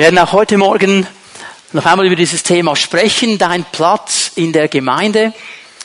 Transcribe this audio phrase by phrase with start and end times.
[0.00, 1.06] Wir werden auch heute Morgen
[1.74, 5.34] noch einmal über dieses Thema sprechen, dein Platz in der Gemeinde.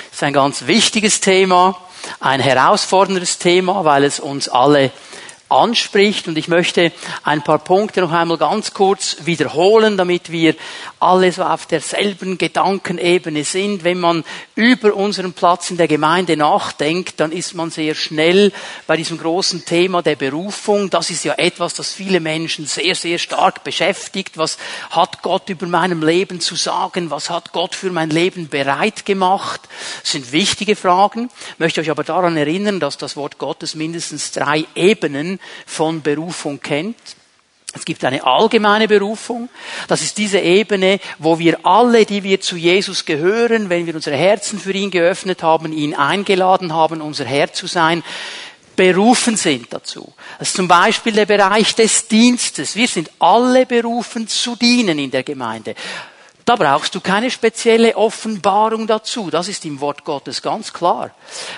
[0.10, 1.78] Ist ein ganz wichtiges Thema,
[2.22, 4.92] ein herausforderndes Thema, weil es uns alle
[5.50, 6.28] anspricht.
[6.28, 6.92] Und ich möchte
[7.24, 10.56] ein paar Punkte noch einmal ganz kurz wiederholen, damit wir
[11.00, 13.84] alle so auf derselben Gedankenebene sind.
[13.84, 14.24] Wenn man
[14.56, 18.52] über unseren Platz in der Gemeinde nachdenkt, dann ist man sehr schnell
[18.88, 20.90] bei diesem großen Thema der Berufung.
[20.90, 24.38] Das ist ja etwas, das viele Menschen sehr, sehr stark beschäftigt.
[24.38, 24.58] Was
[24.90, 27.12] hat Gott über meinem Leben zu sagen?
[27.12, 29.62] Was hat Gott für mein Leben bereit gemacht?
[30.02, 31.30] Das sind wichtige Fragen.
[31.54, 35.35] Ich möchte euch aber daran erinnern, dass das Wort Gottes mindestens drei Ebenen
[35.66, 36.96] von Berufung kennt.
[37.74, 39.50] Es gibt eine allgemeine Berufung.
[39.90, 44.16] Das ist diese Ebene, wo wir alle, die wir zu Jesus gehören, wenn wir unsere
[44.16, 48.02] Herzen für ihn geöffnet haben, ihn eingeladen haben, unser Herr zu sein,
[48.78, 50.14] berufen sind dazu.
[50.40, 52.76] Das ist zum Beispiel der Bereich des Dienstes.
[52.76, 55.76] Wir sind alle berufen zu dienen in der Gemeinde.
[56.46, 59.32] Da brauchst du keine spezielle Offenbarung dazu.
[59.32, 61.10] Das ist im Wort Gottes ganz klar.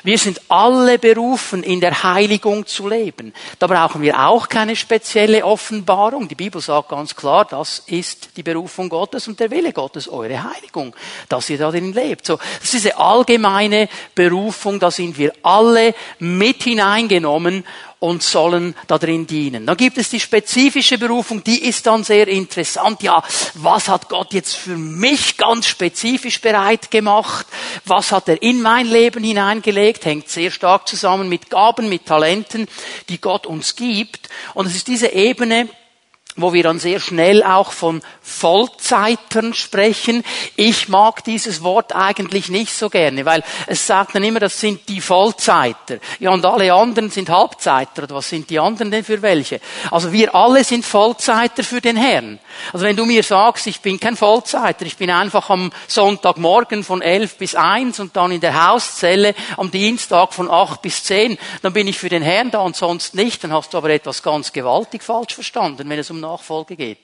[0.02, 3.34] Wir sind alle berufen, in der Heiligung zu leben.
[3.60, 6.30] Da brauchen wir auch keine spezielle Offenbarung.
[6.30, 10.42] Die Bibel sagt ganz klar, das ist die Berufung Gottes und der Wille Gottes, eure
[10.42, 10.96] Heiligung,
[11.28, 12.26] dass ihr darin lebt.
[12.26, 17.66] So, das ist diese allgemeine Berufung, da sind wir alle mit hineingenommen
[18.00, 19.66] und sollen da drin dienen.
[19.66, 23.02] Dann gibt es die spezifische Berufung, die ist dann sehr interessant.
[23.02, 23.24] Ja,
[23.56, 27.48] was hat Gott jetzt für mich ganz spezifisch bereit gemacht?
[27.86, 30.06] Was hat er in mein Leben hineingelegt?
[30.06, 32.68] Hängt sehr stark zusammen mit Gaben, mit Talenten,
[33.10, 34.30] die Gott uns gibt.
[34.54, 35.68] Und es ist diese Ebene,
[36.38, 40.24] wo wir dann sehr schnell auch von Vollzeitern sprechen.
[40.56, 44.88] Ich mag dieses Wort eigentlich nicht so gerne, weil es sagt dann immer, das sind
[44.88, 45.98] die Vollzeiter.
[46.20, 48.04] Ja, und alle anderen sind Halbzeiter.
[48.04, 49.60] Oder was sind die anderen denn für welche?
[49.92, 52.40] Also wir alle sind Vollzeiter für den Herrn.
[52.72, 57.02] Also wenn du mir sagst, ich bin kein Vollzeiter, ich bin einfach am Sonntagmorgen von
[57.02, 61.74] elf bis eins und dann in der Hauszelle am Dienstag von acht bis zehn, dann
[61.74, 64.54] bin ich für den Herrn da und sonst nicht, dann hast du aber etwas ganz
[64.54, 67.00] gewaltig falsch verstanden, wenn es um Nachfolge geht.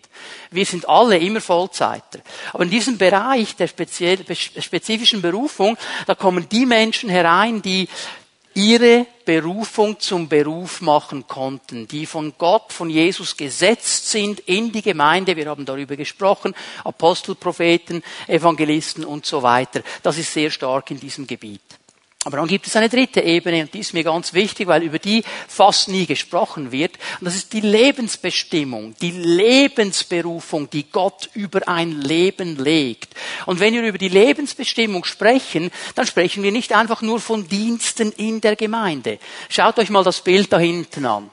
[0.52, 2.20] Wir sind alle immer Vollzeiter.
[2.52, 7.88] Aber in diesem Bereich der spezifischen Berufung, da kommen die Menschen herein, die
[8.56, 14.82] ihre Berufung zum Beruf machen konnten, die von Gott, von Jesus gesetzt sind in die
[14.82, 15.36] Gemeinde.
[15.36, 19.82] Wir haben darüber gesprochen, Apostel, Propheten, Evangelisten und so weiter.
[20.04, 21.62] Das ist sehr stark in diesem Gebiet.
[22.26, 25.00] Aber dann gibt es eine dritte Ebene und die ist mir ganz wichtig, weil über
[25.00, 26.94] die fast nie gesprochen wird.
[27.20, 33.14] Und das ist die Lebensbestimmung, die Lebensberufung, die Gott über ein Leben legt.
[33.46, 38.14] Und wenn wir über die Lebensbestimmung sprechen, dann sprechen wir nicht einfach nur von Diensten
[38.14, 39.20] in der Gemeinde.
[39.50, 41.30] Schaut euch mal das Bild da hinten an.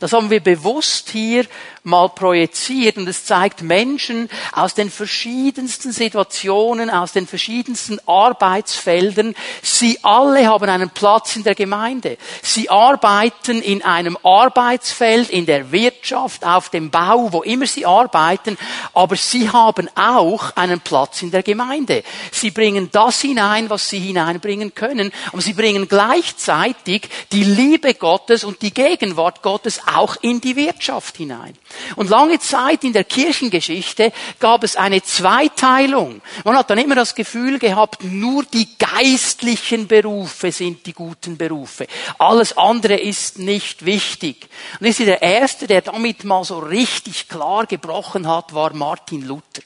[0.00, 1.46] Das haben wir bewusst hier
[1.84, 9.34] mal projiziert und es zeigt Menschen aus den verschiedensten Situationen, aus den verschiedensten Arbeitsfeldern.
[9.62, 12.16] Sie alle haben einen Platz in der Gemeinde.
[12.42, 18.56] Sie arbeiten in einem Arbeitsfeld, in der Wirtschaft, auf dem Bau, wo immer sie arbeiten,
[18.94, 22.02] aber sie haben auch einen Platz in der Gemeinde.
[22.32, 28.44] Sie bringen das hinein, was sie hineinbringen können, und sie bringen gleichzeitig die Liebe Gottes
[28.44, 31.54] und die Gegenwart Gottes auch in die Wirtschaft hinein.
[31.96, 36.20] Und lange Zeit in der Kirchengeschichte gab es eine Zweiteilung.
[36.44, 41.86] Man hat dann immer das Gefühl gehabt, nur die geistlichen Berufe sind die guten Berufe.
[42.18, 44.48] Alles andere ist nicht wichtig.
[44.80, 49.62] Und ist der erste, der damit mal so richtig klar gebrochen hat, war Martin Luther.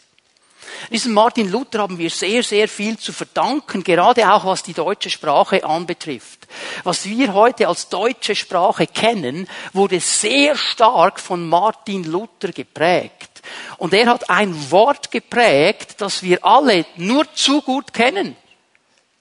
[0.90, 5.10] Diesem Martin Luther haben wir sehr, sehr viel zu verdanken, gerade auch was die deutsche
[5.10, 6.46] Sprache anbetrifft.
[6.84, 13.42] Was wir heute als deutsche Sprache kennen, wurde sehr stark von Martin Luther geprägt.
[13.76, 18.36] Und er hat ein Wort geprägt, das wir alle nur zu gut kennen.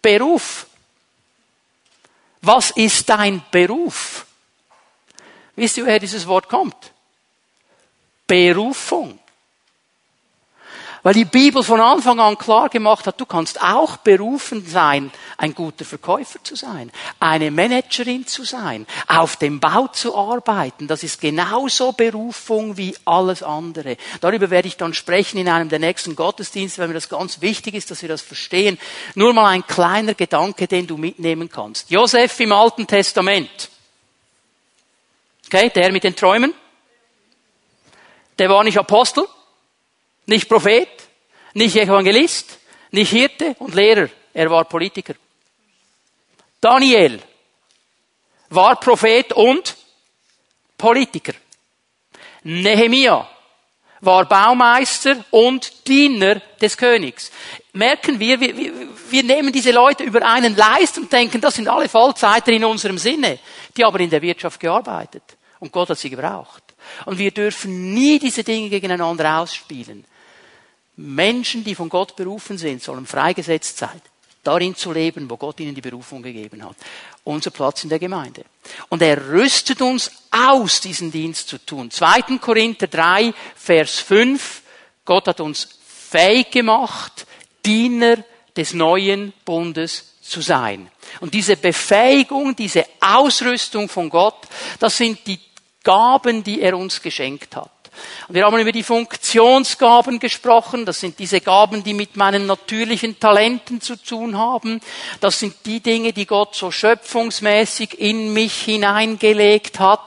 [0.01, 0.67] Beruf.
[2.41, 4.25] Was ist dein Beruf?
[5.55, 6.93] Wisst ihr, woher dieses Wort kommt?
[8.27, 9.19] Berufung.
[11.07, 15.56] Weil die Bibel von Anfang an klar gemacht hat, du kannst auch berufen sein, ein
[15.56, 20.86] guter Verkäufer zu sein, eine Managerin zu sein, auf dem Bau zu arbeiten.
[20.89, 23.95] Das ist genauso Berufung wie alles andere.
[24.19, 27.75] Darüber werde ich dann sprechen in einem der nächsten Gottesdienste, weil mir das ganz wichtig
[27.75, 28.77] ist, dass wir das verstehen.
[29.15, 31.89] Nur mal ein kleiner Gedanke, den du mitnehmen kannst.
[31.89, 33.69] Josef im Alten Testament.
[35.45, 36.53] Okay, der mit den Träumen.
[38.38, 39.25] Der war nicht Apostel
[40.27, 40.89] nicht Prophet,
[41.53, 42.59] nicht Evangelist,
[42.91, 44.09] nicht Hirte und Lehrer.
[44.33, 45.15] Er war Politiker.
[46.62, 47.19] Daniel
[48.50, 49.75] war Prophet und
[50.77, 51.33] Politiker.
[52.44, 53.27] Nehemia
[54.01, 57.31] war Baumeister und Diener des Königs.
[57.74, 58.74] Merken wir, wir,
[59.09, 62.97] wir nehmen diese Leute über einen Leist und denken, das sind alle Vollzeiter in unserem
[62.97, 63.39] Sinne,
[63.75, 65.24] die aber in der Wirtschaft gearbeitet.
[65.59, 66.63] Und Gott hat sie gebraucht.
[67.06, 70.06] Und wir dürfen nie diese Dinge gegeneinander ausspielen.
[70.97, 74.01] Menschen, die von Gott berufen sind, sollen freigesetzt sein,
[74.44, 76.75] darin zu leben, wo Gott ihnen die Berufung gegeben hat.
[77.23, 78.44] Unser Platz in der Gemeinde.
[78.89, 81.91] Und er rüstet uns aus, diesen Dienst zu tun.
[81.91, 82.38] 2.
[82.39, 84.63] Korinther 3, Vers 5.
[85.05, 87.27] Gott hat uns fähig gemacht,
[87.63, 88.23] Diener
[88.55, 90.89] des neuen Bundes zu sein.
[91.19, 94.47] Und diese Befähigung, diese Ausrüstung von Gott,
[94.79, 95.39] das sind die
[95.83, 97.71] Gaben, die er uns geschenkt hat.
[98.27, 100.85] Und wir haben über die Funktionsgaben gesprochen.
[100.85, 104.81] Das sind diese Gaben, die mit meinen natürlichen Talenten zu tun haben.
[105.19, 110.01] Das sind die Dinge, die Gott so schöpfungsmäßig in mich hineingelegt hat.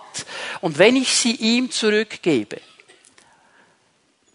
[0.60, 2.60] Und wenn ich sie ihm zurückgebe,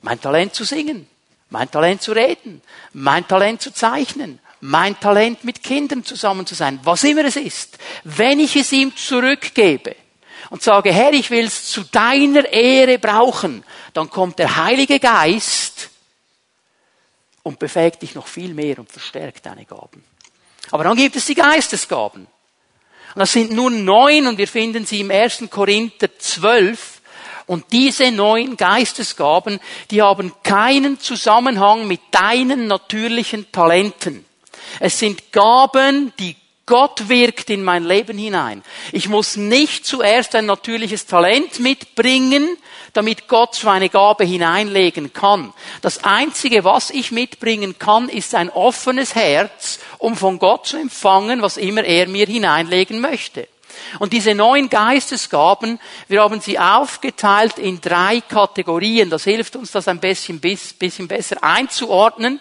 [0.01, 1.07] mein Talent zu singen,
[1.49, 2.61] mein Talent zu reden,
[2.93, 7.77] mein Talent zu zeichnen, mein Talent mit Kindern zusammen zu sein, was immer es ist,
[8.03, 9.95] wenn ich es ihm zurückgebe,
[10.55, 15.89] und sage, Herr, ich will es zu deiner Ehre brauchen, dann kommt der Heilige Geist
[17.43, 20.01] und befähigt dich noch viel mehr und verstärkt deine Gaben.
[20.71, 22.21] Aber dann gibt es die Geistesgaben.
[22.21, 25.43] Und das sind nur neun und wir finden sie im 1.
[25.49, 27.01] Korinther 12.
[27.47, 29.59] Und diese neun Geistesgaben,
[29.91, 34.23] die haben keinen Zusammenhang mit deinen natürlichen Talenten.
[34.79, 36.37] Es sind Gaben, die
[36.67, 38.63] Gott wirkt in mein Leben hinein.
[38.91, 42.57] Ich muss nicht zuerst ein natürliches Talent mitbringen,
[42.93, 45.53] damit Gott so eine Gabe hineinlegen kann.
[45.81, 51.43] Das Einzige, was ich mitbringen kann, ist ein offenes Herz, um von Gott zu empfangen,
[51.43, 53.47] was immer er mir hineinlegen möchte.
[53.99, 59.09] Und diese neuen Geistesgaben, wir haben sie aufgeteilt in drei Kategorien.
[59.09, 62.39] Das hilft uns, das ein bisschen, bisschen besser einzuordnen.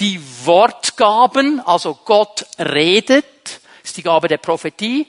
[0.00, 3.24] Die Wortgaben, also Gott redet,
[3.82, 5.06] ist die Gabe der Prophetie,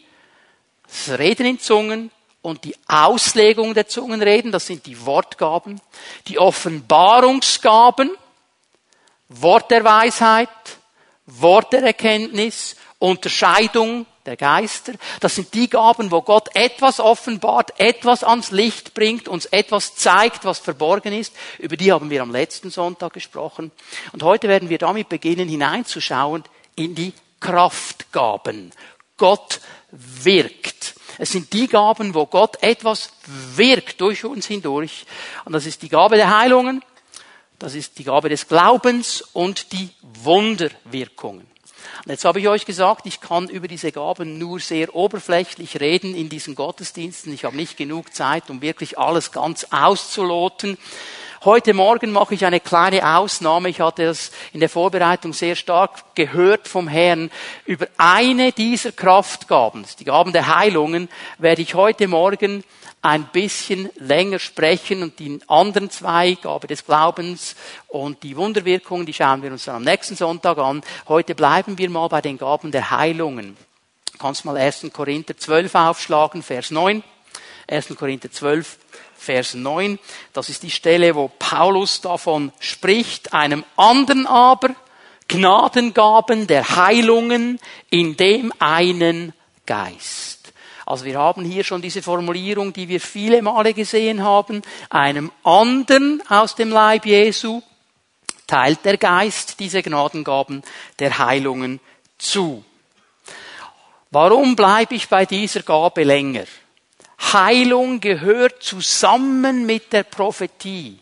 [0.87, 2.09] das Reden in Zungen
[2.41, 5.79] und die Auslegung der Zungenreden, das sind die Wortgaben.
[6.27, 8.11] Die Offenbarungsgaben,
[9.27, 10.49] Wort der Weisheit,
[11.27, 14.93] Wort der Erkenntnis, Unterscheidung der Geister.
[15.19, 20.45] Das sind die Gaben, wo Gott etwas offenbart, etwas ans Licht bringt, uns etwas zeigt,
[20.45, 21.33] was verborgen ist.
[21.57, 23.71] Über die haben wir am letzten Sonntag gesprochen.
[24.13, 26.43] Und heute werden wir damit beginnen, hineinzuschauen
[26.75, 28.71] in die Kraftgaben.
[29.17, 29.59] Gott
[29.91, 30.95] wirkt.
[31.17, 35.05] Es sind die Gaben, wo Gott etwas wirkt durch uns hindurch.
[35.43, 36.83] Und das ist die Gabe der Heilungen,
[37.57, 41.48] das ist die Gabe des Glaubens und die Wunderwirkungen.
[42.05, 46.15] Und jetzt habe ich euch gesagt, ich kann über diese Gaben nur sehr oberflächlich reden
[46.15, 47.33] in diesen Gottesdiensten.
[47.33, 50.77] Ich habe nicht genug Zeit, um wirklich alles ganz auszuloten.
[51.45, 53.69] Heute Morgen mache ich eine kleine Ausnahme.
[53.69, 57.31] Ich hatte das in der Vorbereitung sehr stark gehört vom Herrn.
[57.65, 61.07] Über eine dieser Kraftgaben, die Gaben der Heilungen,
[61.37, 62.65] werde ich heute Morgen
[63.01, 67.55] ein bisschen länger sprechen und die anderen zwei, Gabe des Glaubens
[67.87, 70.81] und die Wunderwirkungen, die schauen wir uns dann am nächsten Sonntag an.
[71.07, 73.55] Heute bleiben wir mal bei den Gaben der Heilungen.
[74.11, 74.87] Du kannst mal 1.
[74.91, 77.03] Korinther 12 aufschlagen, Vers 9.
[77.67, 77.95] 1.
[77.97, 78.77] Korinther 12,
[79.15, 79.99] Vers 9.
[80.33, 84.75] Das ist die Stelle, wo Paulus davon spricht, einem anderen aber
[85.29, 89.33] Gnadengaben der Heilungen in dem einen
[89.65, 90.38] Geist.
[90.89, 94.63] Also wir haben hier schon diese Formulierung, die wir viele Male gesehen haben.
[94.89, 97.61] Einem anderen aus dem Leib Jesu
[98.47, 100.63] teilt der Geist diese Gnadengaben
[100.97, 101.79] der Heilungen
[102.17, 102.65] zu.
[104.09, 106.45] Warum bleibe ich bei dieser Gabe länger?
[107.21, 110.97] Heilung gehört zusammen mit der Prophetie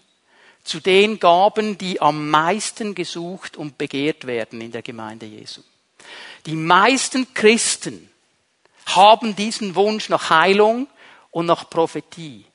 [0.65, 5.61] zu den Gaben, die am meisten gesucht und begehrt werden in der Gemeinde Jesu.
[6.45, 8.06] Die meisten Christen
[8.95, 10.87] haben diesen Wunsch nach Heilung
[11.31, 12.45] und nach Prophetie.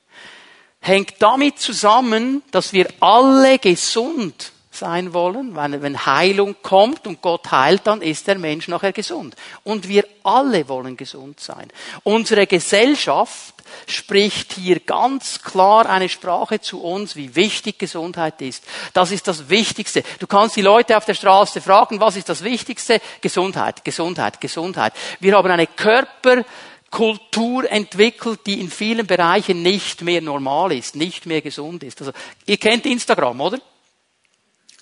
[0.79, 7.51] Hängt damit zusammen, dass wir alle gesund sein wollen, weil wenn Heilung kommt und Gott
[7.51, 9.35] heilt, dann ist der Mensch nachher gesund.
[9.63, 11.69] Und wir alle wollen gesund sein.
[12.03, 13.53] Unsere Gesellschaft
[13.87, 18.63] spricht hier ganz klar eine Sprache zu uns, wie wichtig Gesundheit ist.
[18.93, 20.03] Das ist das Wichtigste.
[20.19, 23.01] Du kannst die Leute auf der Straße fragen, was ist das Wichtigste?
[23.21, 24.93] Gesundheit, Gesundheit, Gesundheit.
[25.19, 31.41] Wir haben eine Körperkultur entwickelt, die in vielen Bereichen nicht mehr normal ist, nicht mehr
[31.41, 32.01] gesund ist.
[32.01, 32.13] Also,
[32.45, 33.59] ihr kennt Instagram, oder?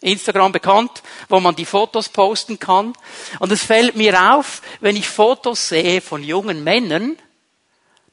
[0.01, 2.93] Instagram bekannt, wo man die Fotos posten kann.
[3.39, 7.17] Und es fällt mir auf, wenn ich Fotos sehe von jungen Männern,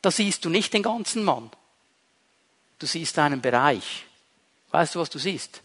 [0.02, 1.50] da siehst du nicht den ganzen Mann.
[2.78, 4.04] Du siehst einen Bereich.
[4.71, 5.62] Weißt du, was du siehst?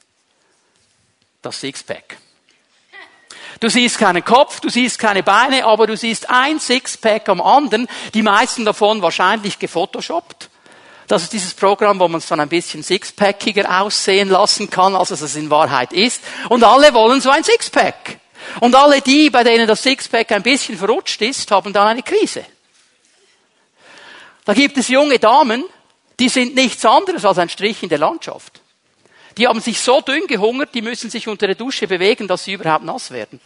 [1.41, 2.17] Das Sixpack.
[3.59, 7.87] Du siehst keinen Kopf, du siehst keine Beine, aber du siehst ein Sixpack am anderen,
[8.13, 10.49] die meisten davon wahrscheinlich gefotoshoppt.
[11.07, 15.11] Das ist dieses Programm, wo man es dann ein bisschen sixpackiger aussehen lassen kann, als
[15.11, 16.23] es in Wahrheit ist.
[16.49, 18.19] Und alle wollen so ein Sixpack.
[18.59, 22.45] Und alle die, bei denen das Sixpack ein bisschen verrutscht ist, haben dann eine Krise.
[24.45, 25.63] Da gibt es junge Damen,
[26.19, 28.61] die sind nichts anderes als ein Strich in der Landschaft.
[29.37, 32.53] Die haben sich so dünn gehungert, die müssen sich unter der Dusche bewegen, dass sie
[32.53, 33.39] überhaupt nass werden.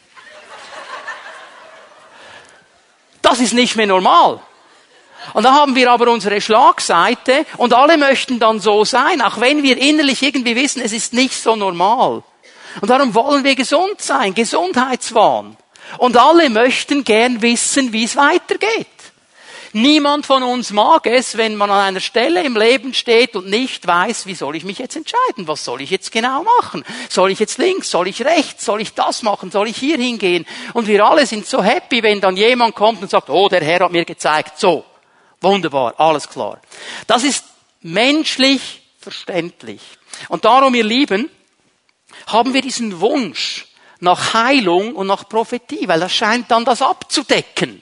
[3.22, 4.42] Das ist nicht mehr normal.
[5.34, 9.64] Und da haben wir aber unsere Schlagseite und alle möchten dann so sein, auch wenn
[9.64, 12.24] wir innerlich irgendwie wissen, es ist nicht so normal.
[12.82, 15.58] Und darum wollen wir gesund sein, Gesundheitswahn.
[15.98, 18.88] Und alle möchten gern wissen, wie es weitergeht.
[19.74, 23.86] Niemand von uns mag es, wenn man an einer Stelle im Leben steht und nicht
[23.86, 25.48] weiß, wie soll ich mich jetzt entscheiden?
[25.48, 26.84] Was soll ich jetzt genau machen?
[27.10, 27.92] Soll ich jetzt links?
[27.92, 28.66] Soll ich rechts?
[28.66, 29.52] Soll ich das machen?
[29.52, 30.46] Soll ich hier hingehen?
[30.74, 33.82] Und wir alle sind so happy, wenn dann jemand kommt und sagt, oh, der Herr
[33.82, 34.84] hat mir gezeigt, so.
[35.42, 36.60] Wunderbar, alles klar.
[37.06, 37.46] Das ist
[37.82, 39.82] menschlich verständlich.
[40.30, 41.30] Und darum, ihr Lieben,
[42.28, 43.68] haben wir diesen Wunsch
[44.00, 47.82] nach Heilung und nach Prophetie, weil das scheint dann das abzudecken.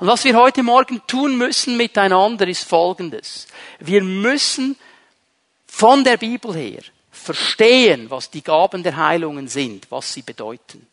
[0.00, 3.46] Und was wir heute Morgen tun müssen miteinander ist Folgendes.
[3.78, 4.76] Wir müssen
[5.66, 10.86] von der Bibel her verstehen, was die Gaben der Heilungen sind, was sie bedeuten.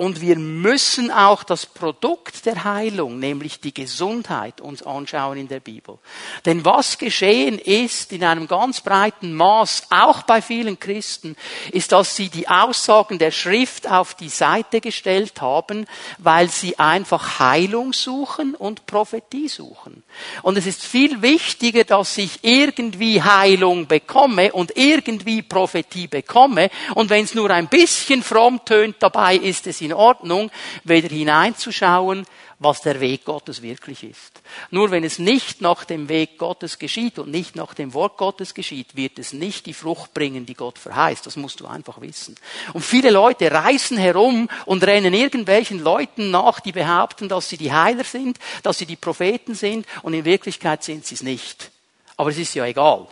[0.00, 5.60] Und wir müssen auch das Produkt der Heilung, nämlich die Gesundheit, uns anschauen in der
[5.60, 5.98] Bibel.
[6.46, 11.36] Denn was geschehen ist in einem ganz breiten Maß, auch bei vielen Christen,
[11.70, 15.84] ist, dass sie die Aussagen der Schrift auf die Seite gestellt haben,
[16.16, 20.02] weil sie einfach Heilung suchen und Prophetie suchen.
[20.40, 26.70] Und es ist viel wichtiger, dass ich irgendwie Heilung bekomme und irgendwie Prophetie bekomme.
[26.94, 30.50] Und wenn es nur ein bisschen fromm tönt dabei, ist es in Ordnung,
[30.84, 32.26] weder hineinzuschauen,
[32.60, 34.42] was der Weg Gottes wirklich ist.
[34.70, 38.52] Nur wenn es nicht nach dem Weg Gottes geschieht und nicht nach dem Wort Gottes
[38.52, 41.24] geschieht, wird es nicht die Frucht bringen, die Gott verheißt.
[41.24, 42.36] Das musst du einfach wissen.
[42.74, 47.72] Und viele Leute reisen herum und rennen irgendwelchen Leuten nach, die behaupten, dass sie die
[47.72, 51.70] Heiler sind, dass sie die Propheten sind und in Wirklichkeit sind sie es nicht.
[52.18, 53.06] Aber es ist ja egal.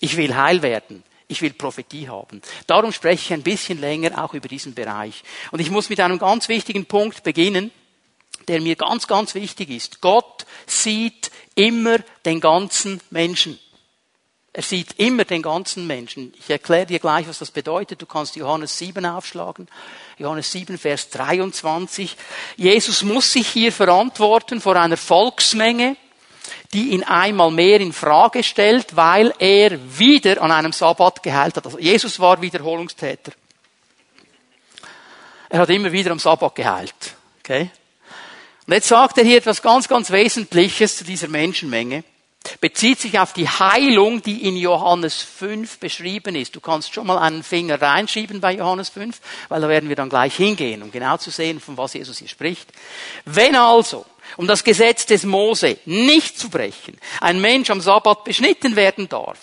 [0.00, 1.04] Ich will heil werden.
[1.32, 2.42] Ich will Prophetie haben.
[2.66, 5.22] Darum spreche ich ein bisschen länger auch über diesen Bereich.
[5.50, 7.70] Und ich muss mit einem ganz wichtigen Punkt beginnen,
[8.48, 10.02] der mir ganz, ganz wichtig ist.
[10.02, 13.58] Gott sieht immer den ganzen Menschen.
[14.52, 16.34] Er sieht immer den ganzen Menschen.
[16.38, 18.02] Ich erkläre dir gleich, was das bedeutet.
[18.02, 19.68] Du kannst Johannes 7 aufschlagen.
[20.18, 22.14] Johannes 7, Vers 23.
[22.58, 25.96] Jesus muss sich hier verantworten vor einer Volksmenge
[26.72, 31.66] die ihn einmal mehr in Frage stellt, weil er wieder an einem Sabbat geheilt hat.
[31.66, 33.32] Also Jesus war Wiederholungstäter.
[35.48, 37.14] Er hat immer wieder am Sabbat geheilt.
[37.40, 37.70] Okay?
[38.66, 42.04] Und jetzt sagt er hier etwas ganz, ganz Wesentliches zu dieser Menschenmenge.
[42.60, 46.56] Bezieht sich auf die Heilung, die in Johannes 5 beschrieben ist.
[46.56, 50.08] Du kannst schon mal einen Finger reinschieben bei Johannes 5, weil da werden wir dann
[50.08, 52.68] gleich hingehen, um genau zu sehen, von was Jesus hier spricht.
[53.24, 58.76] Wenn also um das Gesetz des Mose nicht zu brechen, ein Mensch am Sabbat beschnitten
[58.76, 59.38] werden darf,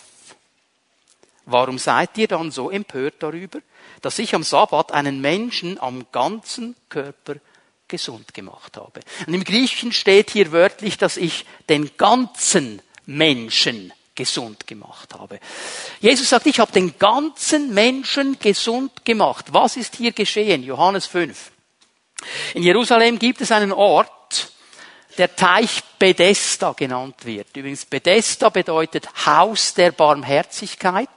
[1.46, 3.60] warum seid ihr dann so empört darüber,
[4.02, 7.36] dass ich am Sabbat einen Menschen am ganzen Körper
[7.88, 9.02] gesund gemacht habe?
[9.28, 15.40] Und im Griechischen steht hier wörtlich, dass ich den ganzen Menschen gesund gemacht habe.
[16.02, 19.46] Jesus sagt, ich habe den ganzen Menschen gesund gemacht.
[19.52, 20.62] Was ist hier geschehen?
[20.62, 21.52] Johannes 5.
[22.54, 24.12] In Jerusalem gibt es einen Ort,
[25.20, 27.56] der Teich Bethesda genannt wird.
[27.56, 31.10] Übrigens, Bethesda bedeutet Haus der Barmherzigkeit.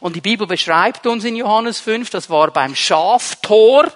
[0.00, 3.92] Und die Bibel beschreibt uns in Johannes 5, das war beim Schaftor,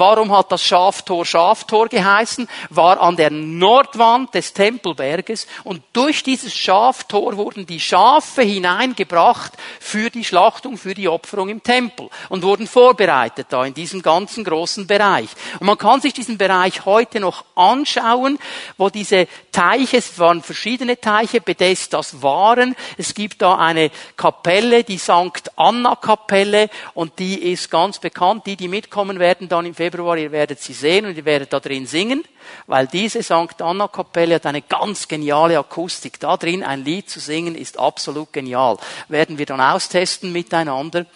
[0.00, 2.48] Warum hat das Schaftor Schaftor geheißen?
[2.70, 10.08] War an der Nordwand des Tempelberges und durch dieses Schaftor wurden die Schafe hineingebracht für
[10.08, 14.86] die Schlachtung, für die Opferung im Tempel und wurden vorbereitet da in diesem ganzen großen
[14.86, 15.28] Bereich.
[15.58, 18.38] Und man kann sich diesen Bereich heute noch anschauen,
[18.78, 22.74] wo diese Teiche, es waren verschiedene Teiche, Bethesdas waren.
[22.96, 28.46] Es gibt da eine Kapelle, die Sankt Anna Kapelle und die ist ganz bekannt.
[28.46, 31.52] Die, die mitkommen werden dann im Februar Februar, ihr werdet sie sehen und ihr werdet
[31.52, 32.22] da drin singen,
[32.66, 33.60] weil diese St.
[33.60, 36.20] Anna Kapelle hat eine ganz geniale Akustik.
[36.20, 38.76] Da drin ein Lied zu singen ist absolut genial.
[39.08, 41.06] Werden wir dann austesten miteinander.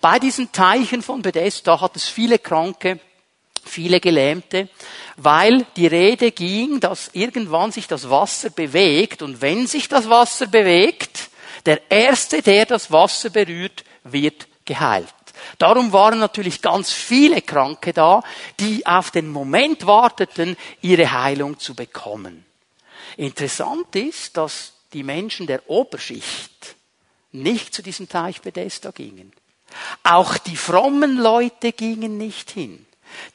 [0.00, 2.98] Bei diesen Teichen von Bethesda hat es viele Kranke,
[3.64, 4.68] viele Gelähmte,
[5.16, 10.46] weil die Rede ging, dass irgendwann sich das Wasser bewegt und wenn sich das Wasser
[10.46, 11.30] bewegt,
[11.66, 15.14] Der Erste, der das Wasser berührt, wird geheilt.
[15.58, 18.22] Darum waren natürlich ganz viele Kranke da,
[18.60, 22.44] die auf den Moment warteten, ihre Heilung zu bekommen.
[23.16, 26.76] Interessant ist, dass die Menschen der Oberschicht
[27.32, 29.32] nicht zu diesem Teich Bethesda gingen.
[30.02, 32.86] Auch die frommen Leute gingen nicht hin.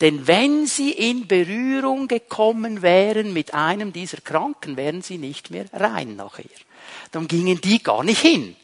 [0.02, 5.66] Denn wenn sie in Berührung gekommen wären mit einem dieser Kranken, wären sie nicht mehr
[5.74, 6.46] rein nachher.
[7.12, 8.56] Dann gingen die gar nicht hin.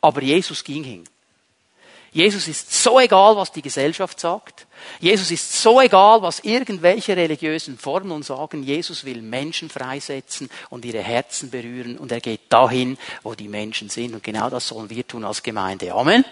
[0.00, 1.04] Aber Jesus ging hin.
[2.12, 4.66] Jesus ist so egal, was die Gesellschaft sagt.
[5.00, 8.62] Jesus ist so egal, was irgendwelche religiösen Formeln sagen.
[8.62, 13.88] Jesus will Menschen freisetzen und ihre Herzen berühren und er geht dahin, wo die Menschen
[13.90, 14.14] sind.
[14.14, 15.92] Und genau das sollen wir tun als Gemeinde.
[15.92, 16.24] Amen.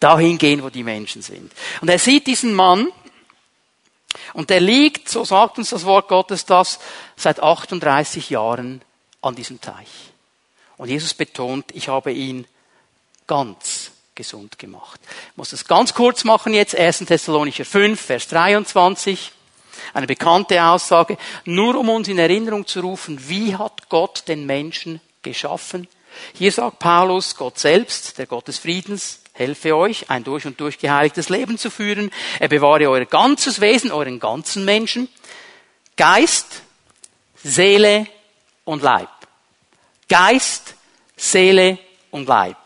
[0.00, 1.52] Dahin gehen, wo die Menschen sind.
[1.80, 2.88] Und er sieht diesen Mann
[4.34, 6.78] und der liegt, so sagt uns das Wort Gottes das,
[7.16, 8.82] seit 38 Jahren
[9.20, 10.12] an diesem Teich.
[10.76, 12.46] Und Jesus betont, ich habe ihn
[13.26, 13.81] ganz
[14.14, 15.00] gesund gemacht.
[15.30, 16.76] Ich muss das ganz kurz machen jetzt.
[16.76, 16.98] 1.
[16.98, 19.32] Thessalonicher 5, Vers 23.
[19.94, 21.16] Eine bekannte Aussage.
[21.44, 25.88] Nur um uns in Erinnerung zu rufen, wie hat Gott den Menschen geschaffen?
[26.34, 30.78] Hier sagt Paulus, Gott selbst, der Gott des Friedens, helfe euch, ein durch und durch
[30.78, 32.10] geheiligtes Leben zu führen.
[32.38, 35.08] Er bewahre euer ganzes Wesen, euren ganzen Menschen.
[35.96, 36.62] Geist,
[37.42, 38.06] Seele
[38.64, 39.08] und Leib.
[40.08, 40.74] Geist,
[41.16, 41.78] Seele
[42.10, 42.61] und Leib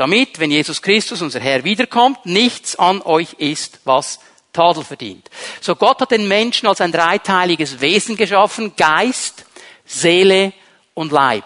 [0.00, 4.18] damit, wenn Jesus Christus, unser Herr, wiederkommt, nichts an euch ist, was
[4.52, 5.28] Tadel verdient.
[5.60, 9.44] So Gott hat den Menschen als ein dreiteiliges Wesen geschaffen, Geist,
[9.84, 10.52] Seele
[10.94, 11.44] und Leib.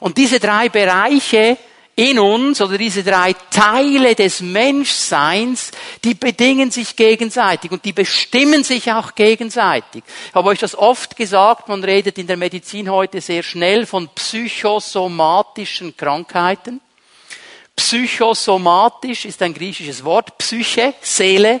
[0.00, 1.58] Und diese drei Bereiche
[1.96, 5.70] in uns oder diese drei Teile des Menschseins,
[6.02, 10.02] die bedingen sich gegenseitig und die bestimmen sich auch gegenseitig.
[10.28, 14.08] Ich habe euch das oft gesagt, man redet in der Medizin heute sehr schnell von
[14.08, 16.80] psychosomatischen Krankheiten.
[17.76, 20.38] Psychosomatisch ist ein griechisches Wort.
[20.38, 21.60] Psyche, Seele.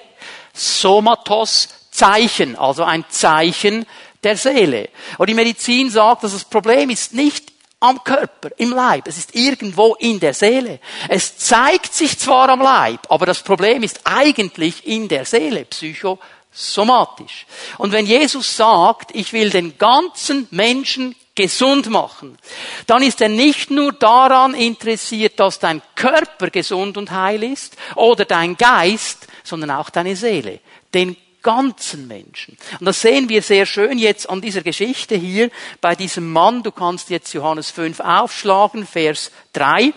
[0.52, 3.86] Somatos, Zeichen, also ein Zeichen
[4.22, 4.88] der Seele.
[5.18, 9.06] Und die Medizin sagt, dass das Problem ist nicht am Körper, im Leib.
[9.06, 10.80] Es ist irgendwo in der Seele.
[11.08, 17.46] Es zeigt sich zwar am Leib, aber das Problem ist eigentlich in der Seele, psychosomatisch.
[17.76, 22.38] Und wenn Jesus sagt, ich will den ganzen Menschen gesund machen,
[22.86, 28.24] dann ist er nicht nur daran interessiert, dass dein Körper gesund und heil ist oder
[28.24, 30.60] dein Geist, sondern auch deine Seele,
[30.92, 32.56] den ganzen Menschen.
[32.80, 36.62] Und das sehen wir sehr schön jetzt an dieser Geschichte hier bei diesem Mann.
[36.62, 39.92] Du kannst jetzt Johannes 5 aufschlagen, Vers 3.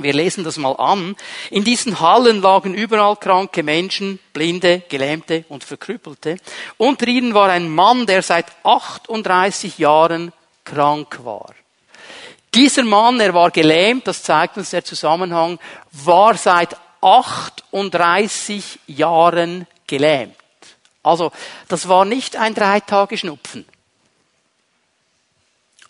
[0.00, 1.16] Wir lesen das mal an.
[1.50, 6.36] In diesen Hallen lagen überall kranke Menschen, Blinde, Gelähmte und Verkrüppelte.
[6.76, 10.32] Unter ihnen war ein Mann, der seit 38 Jahren
[10.70, 11.54] krank war.
[12.54, 15.58] Dieser Mann, er war gelähmt, das zeigt uns der Zusammenhang,
[15.92, 20.34] war seit 38 Jahren gelähmt.
[21.02, 21.30] Also,
[21.68, 23.64] das war nicht ein drei Tage Schnupfen.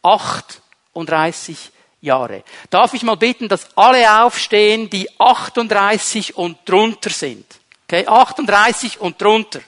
[0.02, 2.44] 38 Jahre.
[2.70, 7.46] Darf ich mal bitten, dass alle aufstehen, die 38 und drunter sind?
[7.86, 9.60] Okay, 38 und drunter.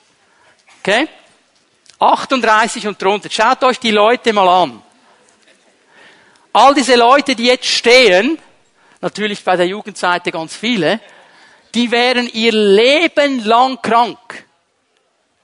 [0.81, 1.09] Okay?
[1.99, 3.29] 38 und drunter.
[3.31, 4.83] Schaut euch die Leute mal an.
[6.53, 8.39] All diese Leute, die jetzt stehen,
[9.01, 11.01] natürlich bei der Jugendseite ganz viele,
[11.75, 14.45] die wären ihr Leben lang krank.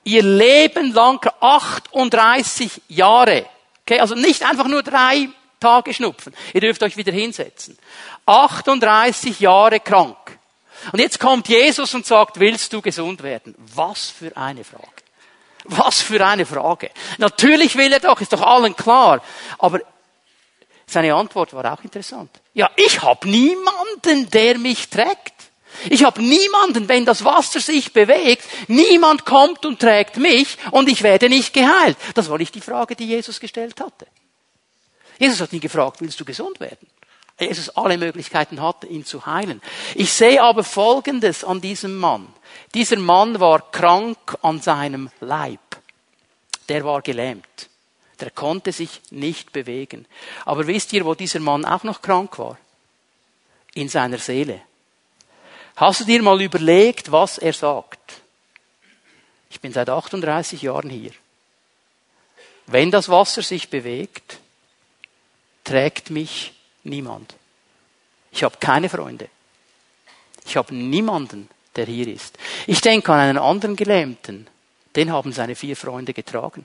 [0.05, 3.47] Ihr Leben lang 38 Jahre.
[3.83, 5.29] Okay, also nicht einfach nur drei
[5.61, 6.35] Tage schnupfen.
[6.53, 7.79] Ihr dürft euch wieder hinsetzen.
[8.27, 10.17] 38 Jahre krank.
[10.93, 13.55] Und jetzt kommt Jesus und sagt, willst du gesund werden?
[13.75, 14.87] Was für eine Frage.
[15.65, 16.91] Was für eine Frage.
[17.19, 19.23] Natürlich will er doch, ist doch allen klar.
[19.59, 19.81] Aber
[20.89, 22.31] seine Antwort war auch interessant.
[22.55, 25.35] Ja, ich habe niemanden, der mich trägt.
[25.91, 31.03] Ich habe niemanden, wenn das Wasser sich bewegt, niemand kommt und trägt mich und ich
[31.03, 31.99] werde nicht geheilt.
[32.15, 34.07] Das war nicht die Frage, die Jesus gestellt hatte.
[35.19, 36.87] Jesus hat ihn gefragt, willst du gesund werden?
[37.39, 39.61] Jesus alle Möglichkeiten hatte, ihn zu heilen.
[39.95, 42.29] Ich sehe aber Folgendes an diesem Mann.
[42.75, 45.61] Dieser Mann war krank an seinem Leib.
[46.69, 47.69] Der war gelähmt.
[48.21, 50.07] Der konnte sich nicht bewegen.
[50.45, 52.59] Aber wisst ihr, wo dieser Mann auch noch krank war?
[53.75, 54.63] In seiner Seele.
[55.77, 58.23] Hast du dir mal überlegt, was er sagt?
[59.51, 61.13] Ich bin seit 38 Jahren hier.
[62.67, 64.39] Wenn das Wasser sich bewegt,
[65.65, 67.35] trägt mich niemand.
[68.33, 69.29] Ich habe keine Freunde.
[70.47, 72.39] Ich habe niemanden, der hier ist.
[72.67, 74.47] Ich denke an einen anderen Gelähmten.
[74.95, 76.65] Den haben seine vier Freunde getragen.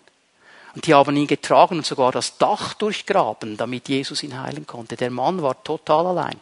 [0.74, 4.96] Und die haben ihn getragen und sogar das Dach durchgraben, damit Jesus ihn heilen konnte.
[4.96, 6.40] Der Mann war total allein.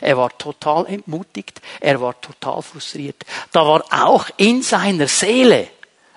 [0.00, 1.60] Er war total entmutigt.
[1.80, 3.24] Er war total frustriert.
[3.50, 5.68] Da war auch in seiner Seele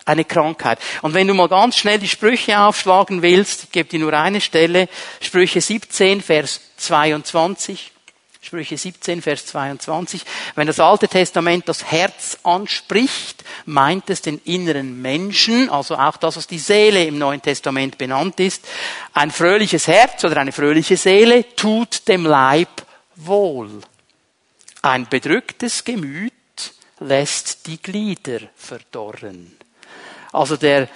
[0.06, 0.80] eine Krankheit.
[1.01, 4.39] Und wenn du mal ganz schnell die Sprüche aufschlagen willst, ich gebe dir nur eine
[4.39, 4.88] Stelle,
[5.19, 7.91] Sprüche 17, Vers 22.
[8.45, 10.23] Sprüche 17, Vers 22.
[10.53, 16.38] Wenn das Alte Testament das Herz anspricht, meint es den inneren Menschen, also auch das,
[16.38, 18.63] was die Seele im Neuen Testament benannt ist.
[19.15, 22.69] Ein fröhliches Herz oder eine fröhliche Seele tut dem Leib
[23.15, 23.81] wohl.
[24.84, 26.34] Ein bedrücktes Gemüt
[26.99, 29.58] lässt die Glieder verdorren.
[30.31, 30.88] Also der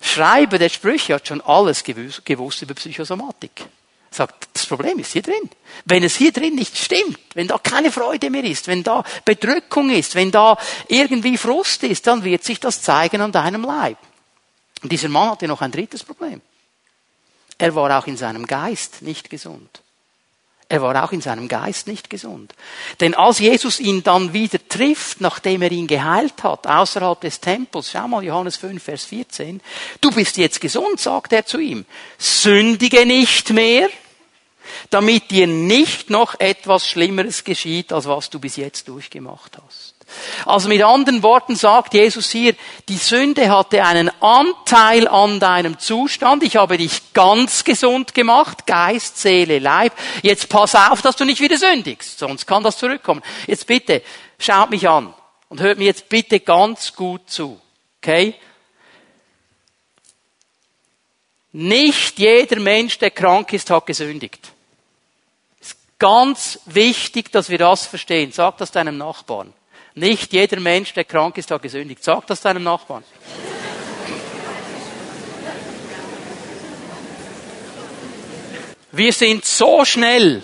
[0.00, 3.66] Schreiber der Sprüche hat schon alles gewusst über Psychosomatik.
[4.14, 5.50] Sagt, das Problem ist hier drin.
[5.84, 9.90] Wenn es hier drin nicht stimmt, wenn da keine Freude mehr ist, wenn da Bedrückung
[9.90, 10.56] ist, wenn da
[10.88, 13.98] irgendwie Frust ist, dann wird sich das zeigen an deinem Leib.
[14.82, 16.40] Und dieser Mann hatte noch ein drittes Problem.
[17.58, 19.81] Er war auch in seinem Geist nicht gesund.
[20.72, 22.54] Er war auch in seinem Geist nicht gesund.
[23.00, 27.90] Denn als Jesus ihn dann wieder trifft, nachdem er ihn geheilt hat, außerhalb des Tempels,
[27.90, 29.60] schau mal Johannes 5, Vers 14,
[30.00, 31.84] du bist jetzt gesund, sagt er zu ihm,
[32.16, 33.90] sündige nicht mehr,
[34.88, 39.91] damit dir nicht noch etwas Schlimmeres geschieht, als was du bis jetzt durchgemacht hast.
[40.46, 42.54] Also mit anderen Worten sagt Jesus hier,
[42.88, 46.42] die Sünde hatte einen Anteil an deinem Zustand.
[46.42, 49.92] Ich habe dich ganz gesund gemacht, Geist, Seele, Leib.
[50.22, 53.22] Jetzt pass auf, dass du nicht wieder sündigst, sonst kann das zurückkommen.
[53.46, 54.02] Jetzt bitte,
[54.38, 55.14] schaut mich an
[55.48, 57.60] und hört mir jetzt bitte ganz gut zu.
[57.98, 58.34] Okay?
[61.52, 64.52] Nicht jeder Mensch, der krank ist, hat gesündigt.
[65.60, 68.32] Es ist ganz wichtig, dass wir das verstehen.
[68.32, 69.52] Sag das deinem Nachbarn.
[69.94, 72.02] Nicht jeder Mensch, der krank ist, hat gesündigt.
[72.02, 73.04] Sag das deinem Nachbarn.
[78.90, 80.42] Wir sind so schnell,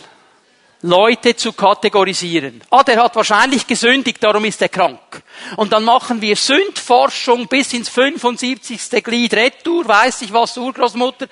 [0.82, 2.62] Leute zu kategorisieren.
[2.70, 5.22] Ah, der hat wahrscheinlich gesündigt, darum ist er krank.
[5.56, 9.02] Und dann machen wir Sündforschung bis ins 75.
[9.02, 11.26] Glied Retour, weiß ich was, Urgroßmutter.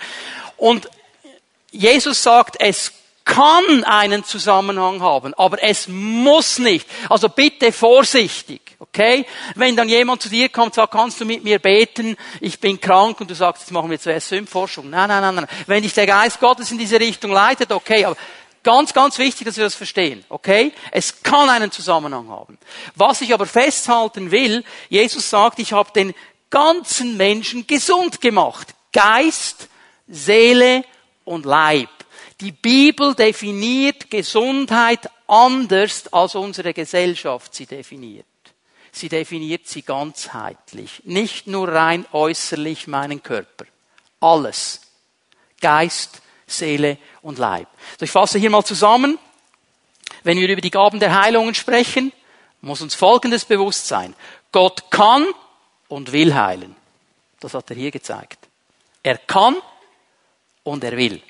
[0.56, 0.90] Und
[1.70, 2.92] Jesus sagt, es
[3.26, 6.88] kann einen Zusammenhang haben, aber es muss nicht.
[7.10, 9.26] Also bitte vorsichtig, okay?
[9.56, 12.80] Wenn dann jemand zu dir kommt und sagt, kannst du mit mir beten, ich bin
[12.80, 14.88] krank und du sagst, jetzt machen wir zuerst Sündforschung.
[14.88, 15.46] Nein, nein, nein, nein.
[15.66, 18.16] Wenn dich der Geist Gottes in diese Richtung leitet, okay, aber
[18.62, 20.72] ganz, ganz wichtig, dass wir das verstehen, okay?
[20.92, 22.56] Es kann einen Zusammenhang haben.
[22.94, 26.14] Was ich aber festhalten will, Jesus sagt, ich habe den
[26.48, 28.68] ganzen Menschen gesund gemacht.
[28.92, 29.68] Geist,
[30.06, 30.84] Seele
[31.24, 31.88] und Leib.
[32.40, 38.26] Die Bibel definiert Gesundheit anders, als unsere Gesellschaft sie definiert.
[38.92, 43.66] Sie definiert sie ganzheitlich, nicht nur rein äußerlich meinen Körper.
[44.20, 44.82] Alles.
[45.60, 47.68] Geist, Seele und Leib.
[47.98, 49.18] So, ich fasse hier mal zusammen.
[50.22, 52.12] Wenn wir über die Gaben der Heilungen sprechen,
[52.60, 54.14] muss uns Folgendes bewusst sein.
[54.52, 55.26] Gott kann
[55.88, 56.74] und will heilen.
[57.40, 58.38] Das hat er hier gezeigt.
[59.02, 59.56] Er kann
[60.64, 61.22] und er will.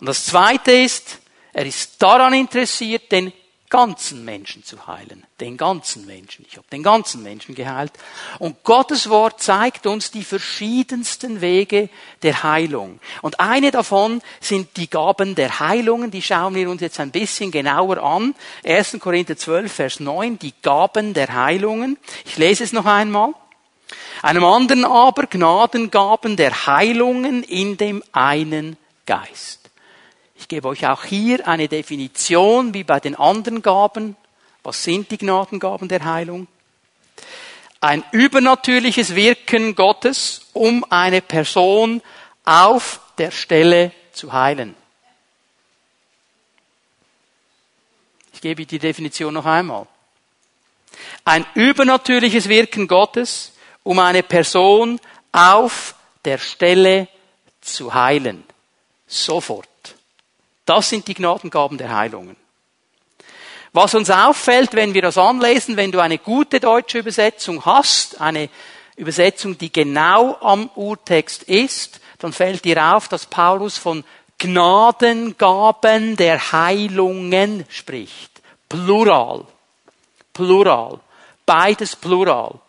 [0.00, 1.18] Und das Zweite ist,
[1.52, 3.32] er ist daran interessiert, den
[3.70, 5.24] ganzen Menschen zu heilen.
[5.38, 6.44] Den ganzen Menschen.
[6.48, 7.92] Ich habe den ganzen Menschen geheilt.
[8.40, 11.88] Und Gottes Wort zeigt uns die verschiedensten Wege
[12.22, 12.98] der Heilung.
[13.22, 16.10] Und eine davon sind die Gaben der Heilungen.
[16.10, 18.34] Die schauen wir uns jetzt ein bisschen genauer an.
[18.64, 18.98] 1.
[18.98, 20.38] Korinther 12, Vers 9.
[20.40, 21.96] Die Gaben der Heilungen.
[22.26, 23.34] Ich lese es noch einmal.
[24.22, 29.69] Einem anderen aber Gnadengaben der Heilungen in dem einen Geist.
[30.40, 34.16] Ich gebe euch auch hier eine Definition wie bei den anderen Gaben.
[34.62, 36.48] Was sind die Gnadengaben der Heilung?
[37.82, 42.00] Ein übernatürliches Wirken Gottes, um eine Person
[42.46, 44.74] auf der Stelle zu heilen.
[48.32, 49.86] Ich gebe die Definition noch einmal.
[51.26, 54.98] Ein übernatürliches Wirken Gottes, um eine Person
[55.32, 57.08] auf der Stelle
[57.60, 58.42] zu heilen.
[59.06, 59.69] Sofort.
[60.70, 62.36] Das sind die Gnadengaben der Heilungen.
[63.72, 68.48] Was uns auffällt, wenn wir das anlesen, wenn du eine gute deutsche Übersetzung hast, eine
[68.94, 74.04] Übersetzung, die genau am Urtext ist, dann fällt dir auf, dass Paulus von
[74.38, 78.40] Gnadengaben der Heilungen spricht.
[78.68, 79.46] Plural.
[80.32, 81.00] Plural.
[81.46, 82.60] Beides plural.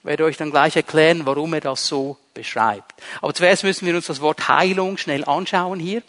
[0.00, 2.94] Ich werde euch dann gleich erklären, warum er das so beschreibt.
[3.20, 6.02] Aber zuerst müssen wir uns das Wort Heilung schnell anschauen hier.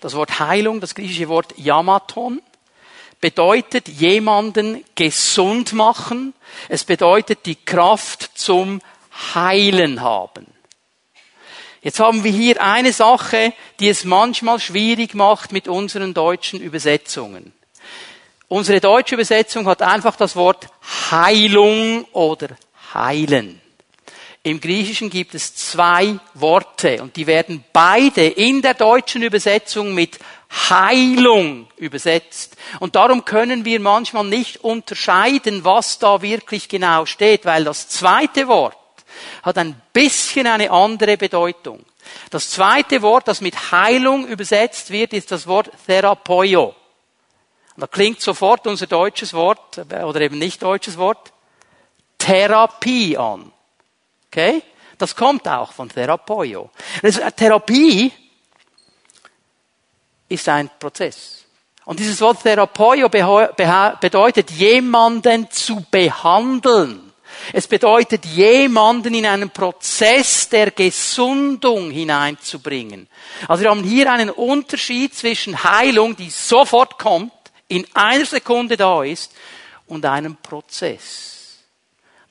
[0.00, 2.40] Das Wort Heilung, das griechische Wort Yamaton,
[3.20, 6.32] bedeutet jemanden gesund machen.
[6.68, 8.80] Es bedeutet die Kraft zum
[9.34, 10.46] Heilen haben.
[11.82, 17.52] Jetzt haben wir hier eine Sache, die es manchmal schwierig macht mit unseren deutschen Übersetzungen.
[18.48, 20.68] Unsere deutsche Übersetzung hat einfach das Wort
[21.10, 22.48] Heilung oder
[22.94, 23.60] heilen.
[24.48, 30.18] Im Griechischen gibt es zwei Worte und die werden beide in der deutschen Übersetzung mit
[30.70, 32.56] Heilung übersetzt.
[32.80, 38.48] Und darum können wir manchmal nicht unterscheiden, was da wirklich genau steht, weil das zweite
[38.48, 38.76] Wort
[39.42, 41.84] hat ein bisschen eine andere Bedeutung.
[42.30, 46.74] Das zweite Wort, das mit Heilung übersetzt wird, ist das Wort Therapeio.
[47.76, 51.34] Da klingt sofort unser deutsches Wort, oder eben nicht deutsches Wort,
[52.16, 53.52] Therapie an.
[54.30, 54.62] Okay?
[54.96, 56.70] Das kommt auch von Therapeio.
[57.02, 58.12] Also, Therapie
[60.28, 61.44] ist ein Prozess.
[61.84, 67.08] Und dieses Wort Therapeio bedeutet, jemanden zu behandeln.
[67.52, 73.08] Es bedeutet, jemanden in einen Prozess der Gesundung hineinzubringen.
[73.46, 77.32] Also wir haben hier einen Unterschied zwischen Heilung, die sofort kommt,
[77.68, 79.32] in einer Sekunde da ist,
[79.86, 81.58] und einem Prozess.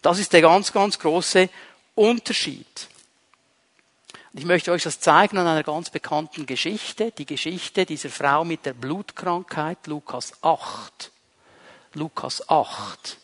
[0.01, 1.49] Das ist der ganz, ganz große
[1.97, 2.87] Unterschied.
[4.33, 8.67] Ich möchte euch das zeigen an einer ganz bekannten Geschichte, die Geschichte dieser Frau mit
[8.67, 11.11] der Blutkrankheit, Lukas 8.
[11.95, 13.17] Lukas 8.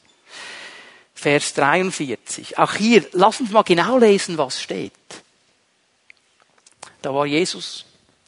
[1.13, 2.57] Vers 43.
[2.57, 4.91] Auch hier, lass uns mal genau lesen, was steht.
[7.03, 7.85] Da war Jesus,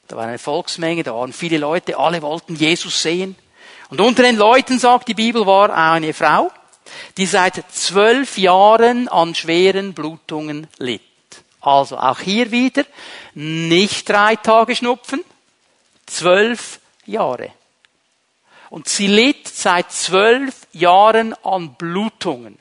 [0.08, 3.36] da war eine Volksmenge, da waren viele Leute, alle wollten Jesus sehen.
[3.90, 6.52] Und unter den Leuten, sagt die Bibel, war eine Frau,
[7.18, 11.02] die seit zwölf Jahren an schweren Blutungen litt.
[11.62, 12.86] Also auch hier wieder
[13.34, 15.24] nicht drei Tage Schnupfen,
[16.06, 17.52] zwölf Jahre.
[18.70, 22.60] Und sie litt seit zwölf Jahren an Blutungen.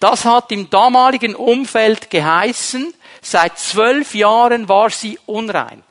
[0.00, 5.82] Das hat im damaligen Umfeld geheißen, seit zwölf Jahren war sie unrein.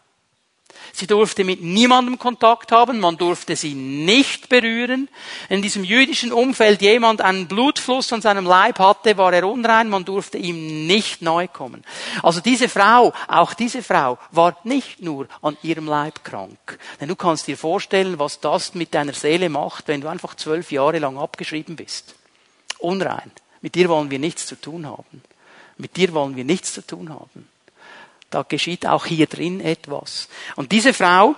[0.95, 5.10] Sie durfte mit niemandem Kontakt haben, man durfte sie nicht berühren.
[5.49, 10.06] In diesem jüdischen Umfeld jemand einen Blutfluss an seinem Leib hatte, war er unrein, man
[10.06, 11.84] durfte ihm nicht neu kommen.
[12.21, 16.77] Also diese Frau, auch diese Frau, war nicht nur an ihrem Leib krank.
[17.01, 20.71] Denn du kannst dir vorstellen, was das mit deiner Seele macht, wenn du einfach zwölf
[20.71, 22.13] Jahre lang abgeschrieben bist.
[22.77, 23.32] Unrein.
[23.62, 25.23] Mit dir wollen wir nichts zu tun haben.
[25.77, 27.49] Mit dir wollen wir nichts zu tun haben.
[28.34, 30.28] Da geschieht auch hier drin etwas.
[30.56, 31.36] Und diese Frau,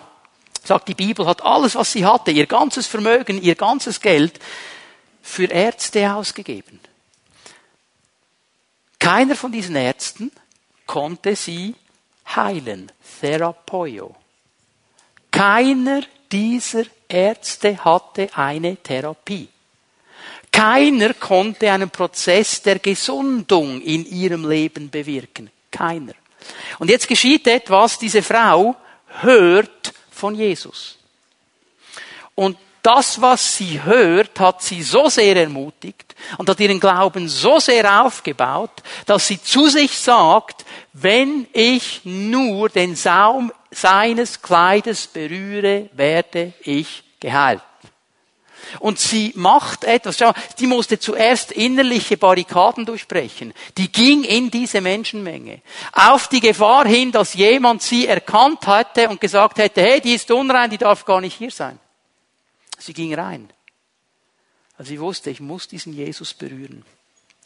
[0.64, 4.40] sagt die Bibel, hat alles, was sie hatte, ihr ganzes Vermögen, ihr ganzes Geld,
[5.22, 6.80] für Ärzte ausgegeben.
[8.98, 10.32] Keiner von diesen Ärzten
[10.86, 11.76] konnte sie
[12.34, 12.90] heilen.
[13.20, 14.16] Therapeio.
[15.32, 19.50] Keiner dieser Ärzte hatte eine Therapie.
[20.50, 25.50] Keiner konnte einen Prozess der Gesundung in ihrem Leben bewirken.
[25.70, 26.14] Keiner.
[26.80, 28.76] Und jetzt geschieht etwas, diese Frau
[29.22, 30.98] hört von Jesus.
[32.36, 37.60] Und das, was sie hört, hat sie so sehr ermutigt und hat ihren Glauben so
[37.60, 45.90] sehr aufgebaut, dass sie zu sich sagt, wenn ich nur den Saum seines Kleides berühre,
[45.94, 47.64] werde ich geheilt.
[48.80, 50.18] Und sie macht etwas.
[50.18, 53.54] Schau, die musste zuerst innerliche Barrikaden durchbrechen.
[53.78, 55.62] Die ging in diese Menschenmenge.
[55.94, 60.30] Auf die Gefahr hin, dass jemand sie erkannt hätte und gesagt hätte, hey, die ist
[60.32, 61.80] unrein, die darf gar nicht hier sein.
[62.78, 63.50] Sie ging rein.
[64.78, 66.84] Also sie wusste, ich muss diesen Jesus berühren.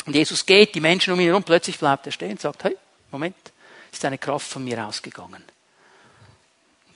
[0.05, 2.75] Und Jesus geht, die Menschen um ihn herum, plötzlich bleibt er stehen und sagt, hey,
[3.11, 3.35] Moment,
[3.91, 5.43] ist eine Kraft von mir ausgegangen.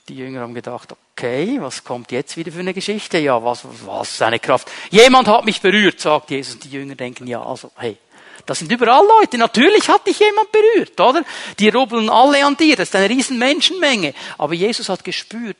[0.08, 3.16] Die Jünger haben gedacht, okay, was kommt jetzt wieder für eine Geschichte?
[3.18, 4.70] Ja, was, was ist eine Kraft?
[4.90, 6.58] Jemand hat mich berührt, sagt Jesus.
[6.58, 7.96] Die Jünger denken, ja, also, hey,
[8.44, 9.38] das sind überall Leute.
[9.38, 11.24] Natürlich hat dich jemand berührt, oder?
[11.58, 12.76] Die rubbeln alle an dir.
[12.76, 14.12] Das ist eine riesen Menschenmenge.
[14.36, 15.56] Aber Jesus hat gespürt,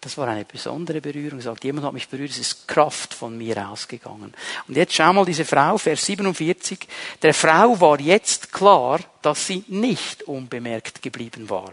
[0.00, 1.38] das war eine besondere Berührung.
[1.38, 4.34] Er sagt, jemand hat mich berührt, es ist Kraft von mir ausgegangen.
[4.66, 6.88] Und jetzt schau mal diese Frau, Vers 47.
[7.22, 11.72] Der Frau war jetzt klar, dass sie nicht unbemerkt geblieben war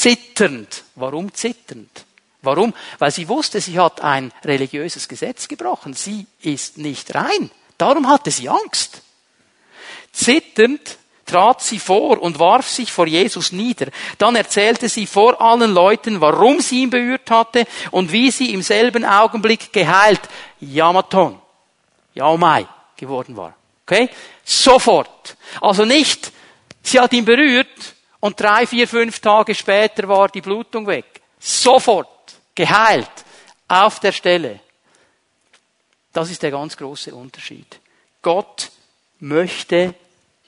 [0.00, 0.84] zitternd.
[0.94, 2.06] Warum zitternd?
[2.42, 2.72] Warum?
[2.98, 5.92] Weil sie wusste, sie hat ein religiöses Gesetz gebrochen.
[5.92, 7.50] Sie ist nicht rein.
[7.76, 9.02] Darum hatte sie Angst.
[10.12, 13.88] Zitternd trat sie vor und warf sich vor Jesus nieder.
[14.16, 18.62] Dann erzählte sie vor allen Leuten, warum sie ihn berührt hatte und wie sie im
[18.62, 20.22] selben Augenblick geheilt,
[20.60, 21.40] Yamaton,
[22.14, 23.54] Yaomai geworden war.
[23.82, 24.08] Okay?
[24.44, 25.36] Sofort.
[25.60, 26.32] Also nicht,
[26.82, 31.20] sie hat ihn berührt und drei, vier, fünf Tage später war die Blutung weg.
[31.38, 32.08] Sofort.
[32.54, 33.10] Geheilt.
[33.66, 34.60] Auf der Stelle.
[36.12, 37.80] Das ist der ganz große Unterschied.
[38.20, 38.70] Gott
[39.20, 39.94] möchte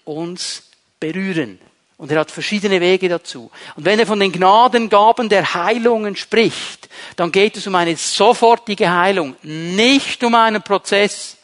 [0.05, 0.65] uns
[1.01, 1.59] berühren.
[1.97, 3.51] Und er hat verschiedene Wege dazu.
[3.77, 8.91] Und wenn er von den Gnadengaben der Heilungen spricht, dann geht es um eine sofortige
[8.91, 11.37] Heilung, nicht um einen Prozess.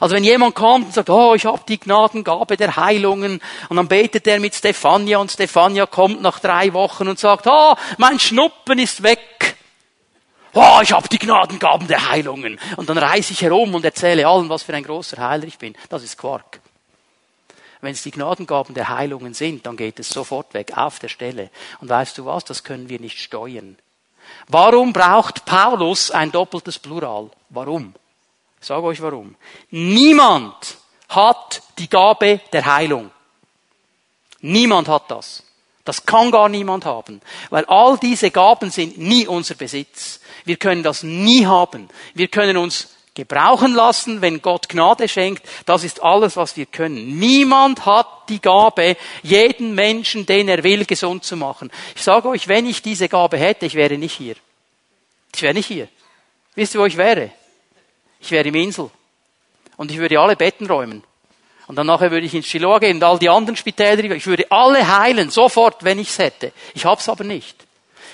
[0.00, 3.88] Also wenn jemand kommt und sagt, oh, ich habe die Gnadengabe der Heilungen, und dann
[3.88, 8.78] betet er mit Stefania und Stefania kommt nach drei Wochen und sagt, oh, mein Schnuppen
[8.78, 9.56] ist weg.
[10.52, 12.58] Oh, ich habe die Gnadengaben der Heilungen.
[12.76, 15.76] Und dann reise ich herum und erzähle allen, was für ein großer Heiler ich bin.
[15.90, 16.60] Das ist Quark.
[17.82, 21.50] Wenn es die Gnadengaben der Heilungen sind, dann geht es sofort weg, auf der Stelle.
[21.80, 23.76] Und weißt du was, das können wir nicht steuern.
[24.48, 27.30] Warum braucht Paulus ein doppeltes Plural?
[27.50, 27.94] Warum?
[28.66, 29.36] Ich sage euch warum.
[29.70, 33.12] Niemand hat die Gabe der Heilung.
[34.40, 35.44] Niemand hat das.
[35.84, 40.18] Das kann gar niemand haben, weil all diese Gaben sind nie unser Besitz.
[40.44, 41.88] Wir können das nie haben.
[42.14, 45.46] Wir können uns gebrauchen lassen, wenn Gott Gnade schenkt.
[45.64, 47.20] Das ist alles, was wir können.
[47.20, 51.70] Niemand hat die Gabe, jeden Menschen, den er will, gesund zu machen.
[51.94, 54.34] Ich sage euch, wenn ich diese Gabe hätte, ich wäre nicht hier.
[55.32, 55.86] Ich wäre nicht hier.
[56.56, 57.30] Wisst ihr, wo ich wäre?
[58.26, 58.90] Ich wäre im Insel.
[59.76, 61.04] Und ich würde alle Betten räumen.
[61.68, 64.50] Und dann nachher würde ich ins Shiloh gehen und all die anderen Spitäler, ich würde
[64.50, 66.52] alle heilen, sofort, wenn ich es hätte.
[66.74, 67.56] Ich hab's aber nicht.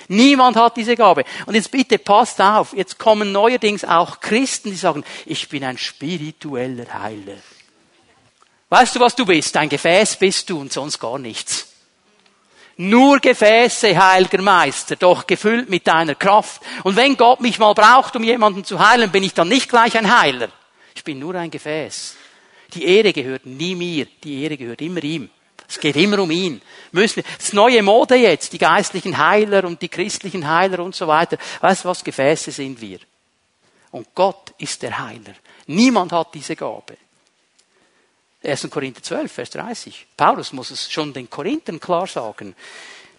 [0.07, 1.23] Niemand hat diese Gabe.
[1.47, 5.79] Und jetzt bitte passt auf, jetzt kommen neuerdings auch Christen, die sagen, ich bin ein
[5.79, 7.37] spiritueller Heiler.
[8.69, 9.57] Weißt du, was du bist?
[9.57, 11.72] Ein Gefäß bist du und sonst gar nichts.
[12.77, 16.61] Nur Gefäße, heiliger Meister, doch gefüllt mit deiner Kraft.
[16.83, 19.95] Und wenn Gott mich mal braucht, um jemanden zu heilen, bin ich dann nicht gleich
[19.95, 20.49] ein Heiler.
[20.95, 22.15] Ich bin nur ein Gefäß.
[22.73, 25.29] Die Ehre gehört nie mir, die Ehre gehört immer ihm.
[25.67, 26.61] Es geht immer um ihn.
[26.91, 31.37] Müssen, das neue Mode jetzt, die geistlichen Heiler und die christlichen Heiler und so weiter.
[31.61, 32.03] Weißt du was?
[32.03, 32.99] Gefäße sind wir.
[33.91, 35.33] Und Gott ist der Heiler.
[35.67, 36.97] Niemand hat diese Gabe.
[38.43, 38.69] 1.
[38.69, 40.05] Korinther 12, Vers 30.
[40.17, 42.55] Paulus muss es schon den Korinthern klar sagen.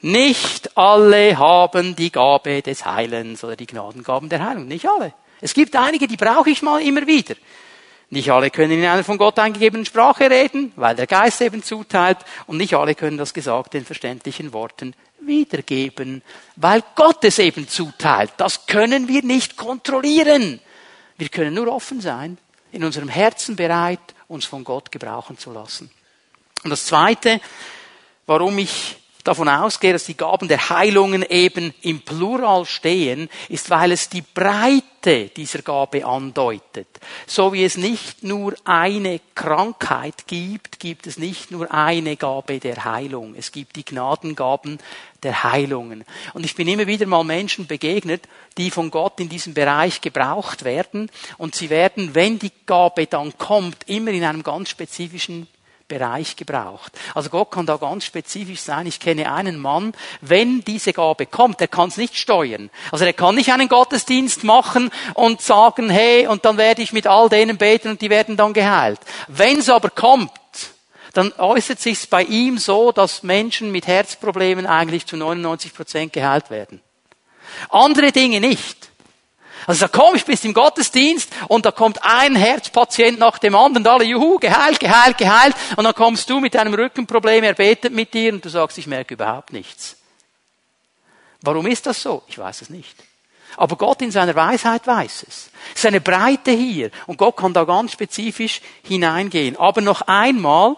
[0.02, 4.68] Nicht alle haben die Gabe des Heilens oder die Gnadengaben der Heilung.
[4.68, 5.14] Nicht alle.
[5.40, 7.34] Es gibt einige, die brauche ich mal immer wieder.
[8.10, 12.18] Nicht alle können in einer von Gott eingegebenen Sprache reden, weil der Geist eben zuteilt,
[12.46, 16.22] und nicht alle können das Gesagte in verständlichen Worten wiedergeben,
[16.56, 18.32] weil Gott es eben zuteilt.
[18.36, 20.60] Das können wir nicht kontrollieren.
[21.16, 22.38] Wir können nur offen sein,
[22.72, 25.90] in unserem Herzen bereit, uns von Gott gebrauchen zu lassen.
[26.62, 27.40] Und das Zweite,
[28.26, 33.92] warum ich davon ausgehe, dass die Gaben der Heilungen eben im Plural stehen, ist, weil
[33.92, 36.86] es die Breite dieser Gabe andeutet.
[37.26, 42.84] So wie es nicht nur eine Krankheit gibt, gibt es nicht nur eine Gabe der
[42.84, 43.34] Heilung.
[43.34, 44.78] Es gibt die Gnadengaben
[45.22, 46.04] der Heilungen.
[46.34, 50.64] Und ich bin immer wieder mal Menschen begegnet, die von Gott in diesem Bereich gebraucht
[50.64, 51.10] werden.
[51.38, 55.48] Und sie werden, wenn die Gabe dann kommt, immer in einem ganz spezifischen
[55.98, 56.92] Bereich gebraucht.
[57.14, 58.86] Also Gott kann da ganz spezifisch sein.
[58.86, 62.68] Ich kenne einen Mann, wenn diese Gabe kommt, der kann es nicht steuern.
[62.90, 67.06] Also er kann nicht einen Gottesdienst machen und sagen, hey, und dann werde ich mit
[67.06, 68.98] all denen beten und die werden dann geheilt.
[69.28, 70.32] Wenn es aber kommt,
[71.12, 76.50] dann äußert sich bei ihm so, dass Menschen mit Herzproblemen eigentlich zu 99 Prozent geheilt
[76.50, 76.80] werden.
[77.68, 78.90] Andere Dinge nicht.
[79.66, 83.86] Also da komm, ich bist im Gottesdienst und da kommt ein Herzpatient nach dem anderen
[83.86, 85.54] alle, juhu, geheilt, geheilt, geheilt.
[85.76, 88.86] Und dann kommst du mit deinem Rückenproblem, er betet mit dir und du sagst, ich
[88.86, 89.96] merke überhaupt nichts.
[91.42, 92.22] Warum ist das so?
[92.26, 92.96] Ich weiß es nicht.
[93.56, 95.50] Aber Gott in seiner Weisheit weiß es.
[95.74, 96.90] Seine Breite hier.
[97.06, 99.56] Und Gott kann da ganz spezifisch hineingehen.
[99.56, 100.76] Aber noch einmal,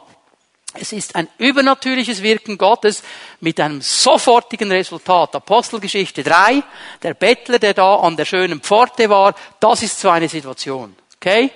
[0.81, 3.03] es ist ein übernatürliches Wirken Gottes
[3.41, 5.35] mit einem sofortigen Resultat.
[5.35, 6.63] Apostelgeschichte 3,
[7.03, 10.95] der Bettler, der da an der schönen Pforte war, das ist so eine Situation.
[11.17, 11.51] Okay?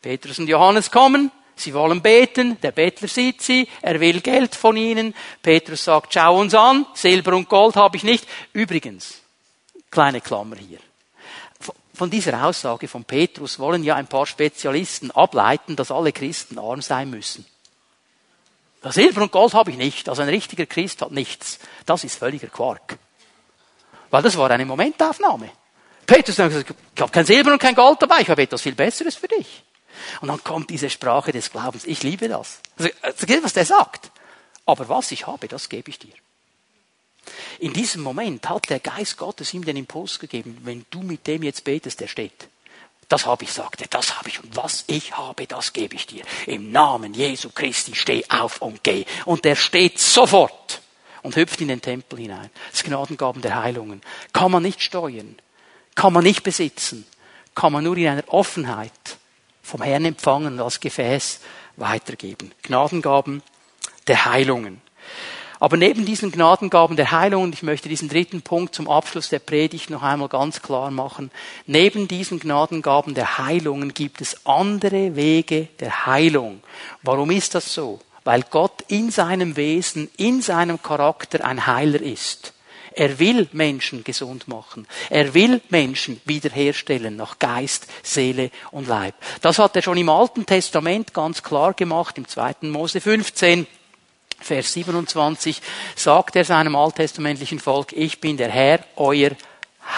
[0.00, 4.76] Petrus und Johannes kommen, sie wollen beten, der Bettler sieht sie, er will Geld von
[4.76, 5.14] ihnen.
[5.42, 8.26] Petrus sagt, schau uns an, Silber und Gold habe ich nicht.
[8.52, 9.20] Übrigens,
[9.90, 10.78] kleine Klammer hier.
[11.94, 16.80] Von dieser Aussage von Petrus wollen ja ein paar Spezialisten ableiten, dass alle Christen arm
[16.80, 17.46] sein müssen.
[18.90, 20.08] Silber und Gold habe ich nicht.
[20.08, 21.58] Also ein richtiger Christ hat nichts.
[21.86, 22.98] Das ist völliger Quark.
[24.10, 25.50] Weil das war eine Momentaufnahme.
[26.06, 28.74] Petrus hat gesagt, ich habe kein Silber und kein Gold dabei, ich habe etwas viel
[28.74, 29.62] Besseres für dich.
[30.20, 31.84] Und dann kommt diese Sprache des Glaubens.
[31.84, 32.60] Ich liebe das.
[32.76, 34.10] Also, also was der sagt.
[34.66, 36.14] Aber was ich habe, das gebe ich dir.
[37.60, 41.44] In diesem Moment hat der Geist Gottes ihm den Impuls gegeben, wenn du mit dem
[41.44, 42.48] jetzt betest, der steht.
[43.12, 44.42] Das habe ich, sagte, das habe ich.
[44.42, 46.24] Und was ich habe, das gebe ich dir.
[46.46, 49.04] Im Namen Jesu Christi steh auf und geh.
[49.26, 50.80] Und der steht sofort
[51.20, 52.48] und hüpft in den Tempel hinein.
[52.70, 54.00] Das Gnadengaben der Heilungen.
[54.32, 55.36] Kann man nicht steuern.
[55.94, 57.06] Kann man nicht besitzen.
[57.54, 59.18] Kann man nur in einer Offenheit
[59.62, 61.40] vom Herrn empfangen und als Gefäß
[61.76, 62.50] weitergeben.
[62.62, 63.42] Gnadengaben
[64.06, 64.80] der Heilungen.
[65.62, 69.38] Aber neben diesen Gnadengaben der Heilung, und ich möchte diesen dritten Punkt zum Abschluss der
[69.38, 71.30] Predigt noch einmal ganz klar machen,
[71.68, 76.64] neben diesen Gnadengaben der Heilungen gibt es andere Wege der Heilung.
[77.02, 78.00] Warum ist das so?
[78.24, 82.54] Weil Gott in seinem Wesen, in seinem Charakter ein Heiler ist.
[82.96, 84.88] Er will Menschen gesund machen.
[85.10, 89.14] Er will Menschen wiederherstellen nach Geist, Seele und Leib.
[89.42, 92.56] Das hat er schon im Alten Testament ganz klar gemacht, im 2.
[92.62, 93.68] Mose 15.
[94.42, 95.60] Vers 27
[95.94, 99.30] sagt er seinem alttestamentlichen Volk, ich bin der Herr, euer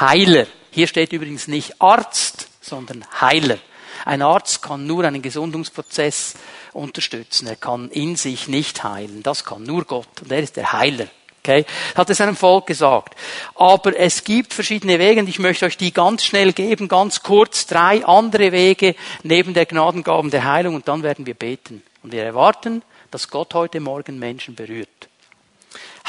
[0.00, 0.46] Heiler.
[0.70, 3.58] Hier steht übrigens nicht Arzt, sondern Heiler.
[4.04, 6.34] Ein Arzt kann nur einen Gesundungsprozess
[6.72, 7.46] unterstützen.
[7.46, 9.22] Er kann in sich nicht heilen.
[9.22, 10.08] Das kann nur Gott.
[10.20, 11.06] Und er ist der Heiler.
[11.38, 11.64] Okay?
[11.94, 13.14] Hat er seinem Volk gesagt.
[13.54, 17.66] Aber es gibt verschiedene Wege und ich möchte euch die ganz schnell geben, ganz kurz.
[17.66, 21.82] Drei andere Wege neben der Gnadengaben der Heilung und dann werden wir beten.
[22.02, 22.82] Und wir erwarten,
[23.14, 25.08] dass Gott heute Morgen Menschen berührt.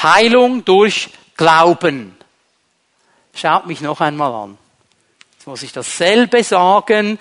[0.02, 2.16] Heilung durch Glauben.
[3.32, 4.58] Schaut mich noch einmal an.
[5.34, 7.20] Jetzt muss ich dasselbe sagen,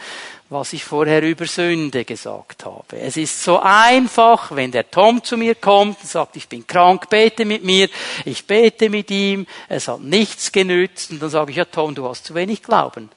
[0.49, 2.97] was ich vorher über Sünde gesagt habe.
[2.97, 7.07] Es ist so einfach, wenn der Tom zu mir kommt und sagt, ich bin krank,
[7.07, 7.88] bete mit mir,
[8.25, 12.09] ich bete mit ihm, es hat nichts genützt, und dann sage ich, ja Tom, du
[12.09, 13.11] hast zu wenig Glauben.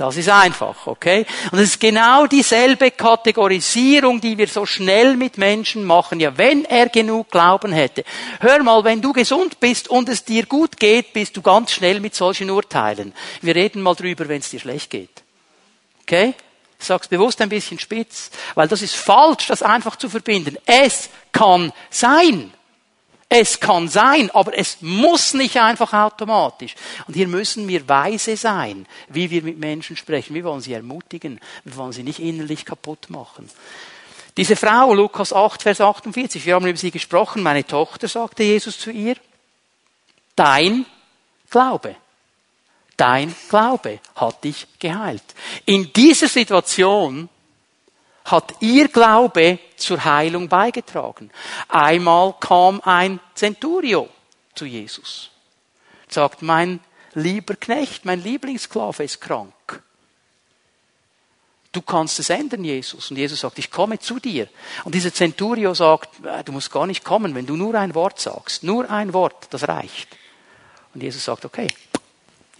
[0.00, 1.26] Das ist einfach, okay?
[1.52, 6.20] Und es ist genau dieselbe Kategorisierung, die wir so schnell mit Menschen machen.
[6.20, 8.04] Ja, wenn er genug Glauben hätte.
[8.40, 12.00] Hör mal, wenn du gesund bist und es dir gut geht, bist du ganz schnell
[12.00, 13.12] mit solchen Urteilen.
[13.42, 15.22] Wir reden mal drüber, wenn es dir schlecht geht.
[16.00, 16.32] Okay?
[16.78, 20.56] Ich sag's bewusst ein bisschen spitz, weil das ist falsch, das einfach zu verbinden.
[20.64, 22.54] Es kann sein.
[23.32, 26.74] Es kann sein, aber es muss nicht einfach automatisch.
[27.06, 30.34] Und hier müssen wir weise sein, wie wir mit Menschen sprechen.
[30.34, 31.40] Wir wollen sie ermutigen.
[31.64, 33.48] Wir wollen sie nicht innerlich kaputt machen.
[34.36, 37.42] Diese Frau, Lukas 8, Vers 48, wir haben über sie gesprochen.
[37.42, 39.16] Meine Tochter, sagte Jesus zu ihr,
[40.36, 40.84] dein
[41.50, 41.96] Glaube
[43.00, 45.22] dein Glaube hat dich geheilt.
[45.64, 47.30] In dieser Situation
[48.24, 51.30] hat ihr Glaube zur Heilung beigetragen.
[51.68, 54.08] Einmal kam ein Centurio
[54.54, 55.30] zu Jesus.
[56.08, 56.80] Sagt, mein
[57.14, 59.82] lieber Knecht, mein Lieblingssklave ist krank.
[61.72, 63.10] Du kannst es ändern, Jesus.
[63.10, 64.48] Und Jesus sagt, ich komme zu dir.
[64.84, 68.18] Und dieser Centurio sagt, äh, du musst gar nicht kommen, wenn du nur ein Wort
[68.18, 68.64] sagst.
[68.64, 70.08] Nur ein Wort, das reicht.
[70.94, 71.68] Und Jesus sagt, okay,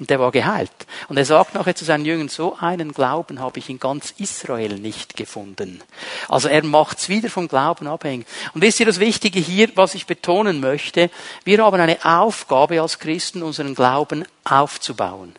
[0.01, 0.73] und der war geheilt.
[1.09, 4.79] Und er sagt nachher zu seinen Jüngern, so einen Glauben habe ich in ganz Israel
[4.79, 5.83] nicht gefunden.
[6.29, 8.27] Also er macht's wieder vom Glauben abhängig.
[8.55, 11.11] Und wisst ihr das Wichtige hier, was ich betonen möchte?
[11.45, 15.37] Wir haben eine Aufgabe als Christen, unseren Glauben aufzubauen.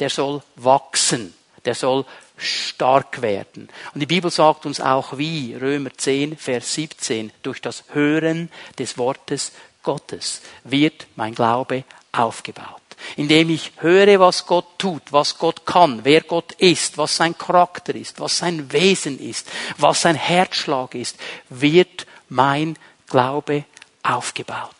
[0.00, 1.32] Der soll wachsen.
[1.64, 2.04] Der soll
[2.36, 3.68] stark werden.
[3.94, 8.98] Und die Bibel sagt uns auch wie, Römer 10, Vers 17, durch das Hören des
[8.98, 9.52] Wortes
[9.84, 12.83] Gottes wird mein Glaube aufgebaut
[13.16, 17.94] indem ich höre, was Gott tut, was Gott kann, wer Gott ist, was sein Charakter
[17.94, 21.16] ist, was sein Wesen ist, was sein Herzschlag ist,
[21.48, 22.76] wird mein
[23.08, 23.64] Glaube
[24.02, 24.70] aufgebaut.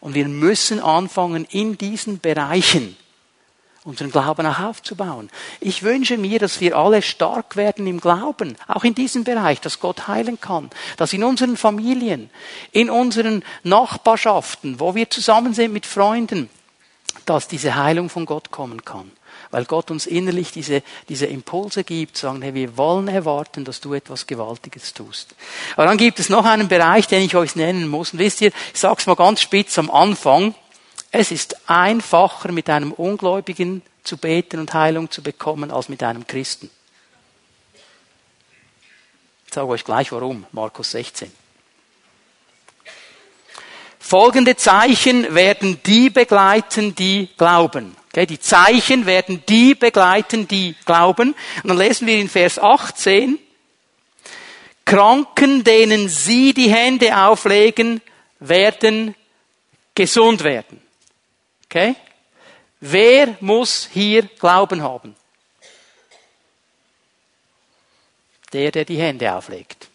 [0.00, 2.96] Und wir müssen anfangen, in diesen Bereichen
[3.86, 5.30] unseren Glauben auch aufzubauen.
[5.60, 9.78] Ich wünsche mir, dass wir alle stark werden im Glauben, auch in diesem Bereich, dass
[9.78, 12.28] Gott heilen kann, dass in unseren Familien,
[12.72, 16.50] in unseren Nachbarschaften, wo wir zusammen sind mit Freunden,
[17.26, 19.10] dass diese Heilung von Gott kommen kann.
[19.50, 23.94] Weil Gott uns innerlich diese, diese Impulse gibt, sagen, hey, wir wollen erwarten, dass du
[23.94, 25.34] etwas Gewaltiges tust.
[25.74, 28.12] Aber dann gibt es noch einen Bereich, den ich euch nennen muss.
[28.12, 30.54] Und wisst ihr, ich sage es mal ganz spitz am Anfang,
[31.10, 36.26] es ist einfacher, mit einem Ungläubigen zu beten und Heilung zu bekommen, als mit einem
[36.26, 36.70] Christen.
[39.46, 41.30] Ich sage euch gleich warum, Markus 16.
[44.06, 47.96] Folgende Zeichen werden die begleiten, die glauben.
[48.12, 51.34] Okay, die Zeichen werden die begleiten, die glauben.
[51.64, 53.36] Und dann lesen wir in Vers 18,
[54.84, 58.00] Kranken, denen sie die Hände auflegen,
[58.38, 59.16] werden
[59.96, 60.80] gesund werden.
[61.64, 61.96] Okay?
[62.78, 65.16] Wer muss hier Glauben haben?
[68.52, 69.88] Der, der die Hände auflegt.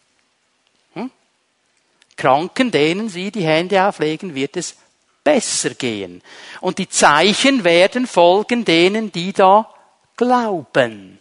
[2.21, 4.75] Kranken, denen sie die Hände auflegen, wird es
[5.23, 6.21] besser gehen.
[6.59, 9.67] Und die Zeichen werden folgen denen, die da
[10.15, 11.17] glauben.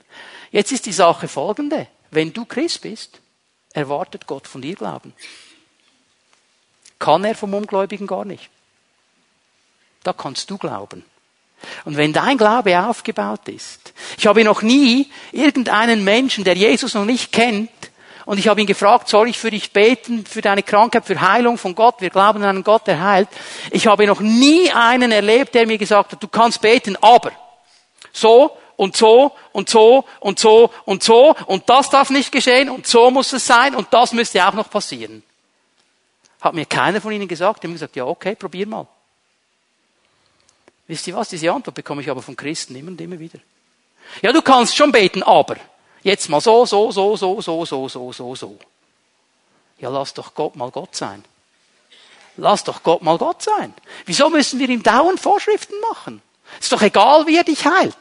[0.51, 1.86] Jetzt ist die Sache folgende.
[2.11, 3.18] Wenn du Christ bist,
[3.72, 5.14] erwartet Gott von dir Glauben.
[6.98, 8.51] Kann er vom Ungläubigen gar nicht.
[10.03, 11.03] Da kannst du glauben.
[11.86, 17.07] Und wenn dein Glaube aufgebaut ist, ich habe noch nie irgendeinen Menschen, der Jesus noch
[17.07, 17.70] nicht kennt,
[18.31, 21.59] und ich habe ihn gefragt, soll ich für dich beten, für deine Krankheit, für Heilung
[21.59, 21.97] von Gott?
[21.99, 23.28] Wir glauben an einen Gott, der heilt.
[23.72, 27.33] Ich habe noch nie einen erlebt, der mir gesagt hat, du kannst beten, aber
[28.12, 32.87] so und so und so und so und so und das darf nicht geschehen und
[32.87, 35.24] so muss es sein und das müsste auch noch passieren.
[36.41, 37.64] Hat mir keiner von ihnen gesagt.
[37.64, 38.87] Die haben gesagt, ja okay, probier mal.
[40.87, 41.31] Wisst ihr was?
[41.31, 43.41] Diese Antwort bekomme ich aber von Christen immer und immer wieder.
[44.22, 45.57] Ja, du kannst schon beten, aber
[46.03, 48.59] jetzt mal so, so, so, so, so, so, so, so, so.
[49.78, 51.24] Ja, lass doch Gott mal Gott sein.
[52.36, 53.74] Lass doch Gott mal Gott sein.
[54.07, 56.22] Wieso müssen wir ihm dauernd Vorschriften machen?
[56.61, 57.94] Ist doch egal, wie er dich heilt.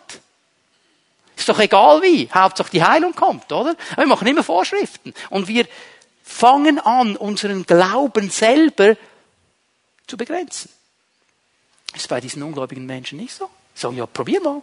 [1.36, 2.30] Ist doch egal wie.
[2.34, 3.76] Hauptsache die Heilung kommt, oder?
[3.96, 5.14] wir machen immer Vorschriften.
[5.30, 5.68] Und wir
[6.24, 8.96] fangen an, unseren Glauben selber
[10.06, 10.70] zu begrenzen.
[11.96, 13.50] Ist bei diesen ungläubigen Menschen nicht so.
[13.74, 14.62] Sagen, ja, probier mal.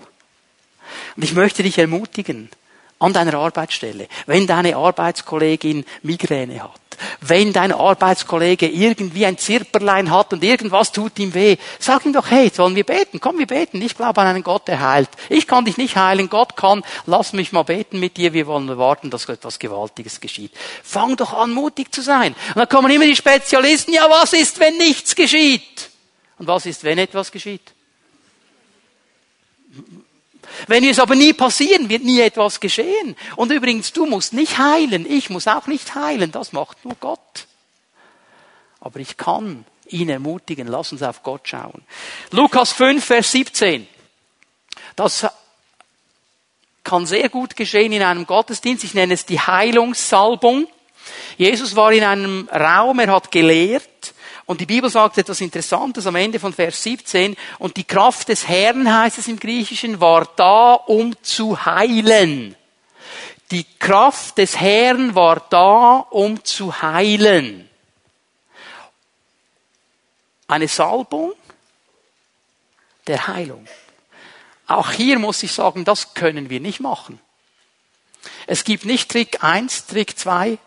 [1.17, 2.51] Und ich möchte dich ermutigen,
[2.99, 6.81] an deiner Arbeitsstelle, wenn deine Arbeitskollegin Migräne hat,
[7.21, 12.31] wenn dein Arbeitskollege irgendwie ein Zirperlein hat und irgendwas tut ihm weh, sag ihm doch,
[12.31, 13.21] hey, sollen wir beten?
[13.21, 13.83] Komm, wir beten.
[13.83, 15.11] Ich glaube an einen Gott, der heilt.
[15.29, 16.83] Ich kann dich nicht heilen, Gott kann.
[17.07, 18.33] Lass mich mal beten mit dir.
[18.33, 20.53] Wir wollen warten, dass etwas Gewaltiges geschieht.
[20.83, 22.35] Fang doch an, mutig zu sein.
[22.49, 25.91] Und dann kommen immer die Spezialisten, ja, was ist, wenn nichts geschieht?
[26.39, 27.73] Und was ist, wenn etwas geschieht?
[30.67, 33.17] Wenn es aber nie passieren, wird nie etwas geschehen.
[33.37, 37.47] Und übrigens, du musst nicht heilen, ich muss auch nicht heilen, das macht nur Gott.
[38.81, 41.83] Aber ich kann ihn ermutigen, lass uns auf Gott schauen.
[42.31, 43.87] Lukas 5, Vers 17.
[44.95, 45.27] Das
[46.85, 48.85] kann sehr gut geschehen in einem Gottesdienst.
[48.85, 50.69] Ich nenne es die Heilungssalbung.
[51.37, 54.15] Jesus war in einem Raum, er hat gelehrt
[54.47, 57.37] und die Bibel sagt etwas Interessantes am Ende von Vers 17.
[57.59, 62.55] Und die Kraft des Herrn, heißt es im Griechischen, war da, um zu heilen.
[63.51, 67.69] Die Kraft des Herrn war da, um zu heilen.
[70.47, 71.33] Eine Salbung
[73.09, 73.67] der Heilung.
[74.69, 77.19] Auch hier muss ich sagen, das können wir nicht machen.
[78.47, 80.59] Es gibt nicht Trick 1, Trick 2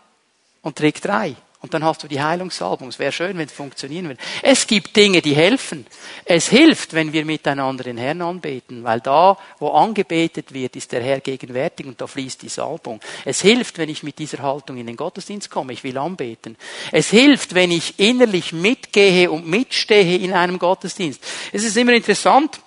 [0.60, 1.34] und Trick 3.
[1.62, 2.88] Und dann hast du die Heilungssalbung.
[2.88, 4.20] Es wäre schön, wenn es funktionieren würde.
[4.42, 5.86] Es gibt Dinge, die helfen.
[6.24, 11.02] Es hilft, wenn wir miteinander den Herrn anbeten, weil da, wo angebetet wird, ist der
[11.02, 12.98] Herr gegenwärtig und da fließt die Salbung.
[13.26, 15.74] Es hilft, wenn ich mit dieser Haltung in den Gottesdienst komme.
[15.74, 16.56] Ich will anbeten.
[16.92, 21.22] Es hilft, wenn ich innerlich mitgehe und mitstehe in einem Gottesdienst.
[21.52, 22.58] Es ist immer interessant,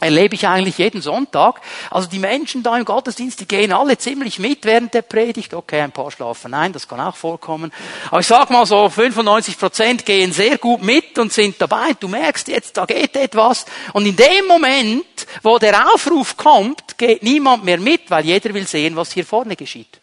[0.00, 1.60] erlebe ich eigentlich jeden Sonntag.
[1.90, 5.54] Also die Menschen da im Gottesdienst, die gehen alle ziemlich mit während der Predigt.
[5.54, 7.72] Okay, ein paar schlafen ein, das kann auch vorkommen.
[8.10, 11.94] Aber ich sag mal so, 95 Prozent gehen sehr gut mit und sind dabei.
[11.98, 13.64] Du merkst jetzt, da geht etwas.
[13.94, 18.66] Und in dem Moment, wo der Aufruf kommt, geht niemand mehr mit, weil jeder will
[18.66, 20.00] sehen, was hier vorne geschieht.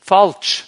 [0.00, 0.67] Falsch.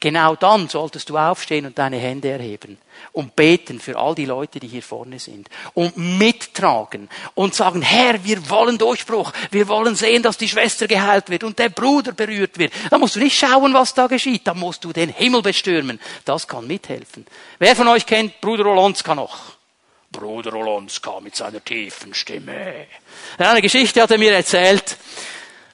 [0.00, 2.78] Genau dann solltest du aufstehen und deine Hände erheben
[3.12, 8.22] und beten für all die Leute, die hier vorne sind und mittragen und sagen, Herr,
[8.22, 12.58] wir wollen Durchbruch, wir wollen sehen, dass die Schwester geheilt wird und der Bruder berührt
[12.58, 12.72] wird.
[12.90, 15.98] Da musst du nicht schauen, was da geschieht, da musst du den Himmel bestürmen.
[16.24, 17.26] Das kann mithelfen.
[17.58, 19.58] Wer von euch kennt Bruder Olonska noch?
[20.12, 22.86] Bruder Olonska mit seiner tiefen Stimme.
[23.36, 24.96] Eine Geschichte hat er mir erzählt.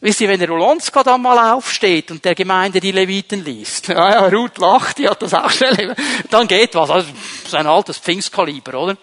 [0.04, 4.10] Wisst ihr, wenn der Rolonska dann mal aufsteht und der Gemeinde die Leviten liest, ja,
[4.10, 5.96] ja, Ruth lacht, die hat das auch schnell,
[6.28, 7.08] dann geht was, also
[7.48, 8.98] sein altes Pfingstkaliber, oder?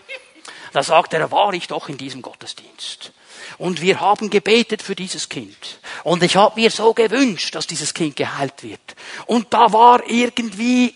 [0.71, 3.13] Da sagt er, war ich doch in diesem Gottesdienst.
[3.57, 5.79] Und wir haben gebetet für dieses Kind.
[6.03, 8.95] Und ich habe mir so gewünscht, dass dieses Kind geheilt wird.
[9.25, 10.93] Und da war irgendwie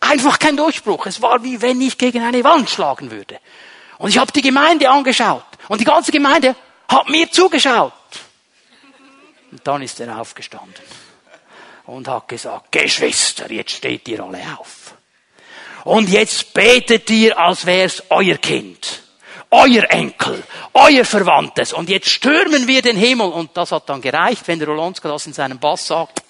[0.00, 1.04] einfach kein Durchbruch.
[1.04, 3.38] Es war wie wenn ich gegen eine Wand schlagen würde.
[3.98, 5.44] Und ich habe die Gemeinde angeschaut.
[5.68, 6.56] Und die ganze Gemeinde
[6.88, 7.92] hat mir zugeschaut.
[9.50, 10.84] Und dann ist er aufgestanden
[11.86, 14.94] und hat gesagt, Geschwister, jetzt steht ihr alle auf.
[15.84, 19.02] Und jetzt betet ihr, als wär's euer Kind,
[19.50, 20.42] euer Enkel,
[20.74, 21.72] euer Verwandtes.
[21.72, 23.30] Und jetzt stürmen wir den Himmel.
[23.30, 26.22] Und das hat dann gereicht, wenn der Rolonska das in seinem Bass sagt.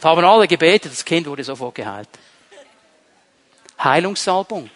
[0.00, 2.08] Da haben alle gebetet, das Kind wurde sofort geheilt.
[3.82, 4.68] Heilungssalbung.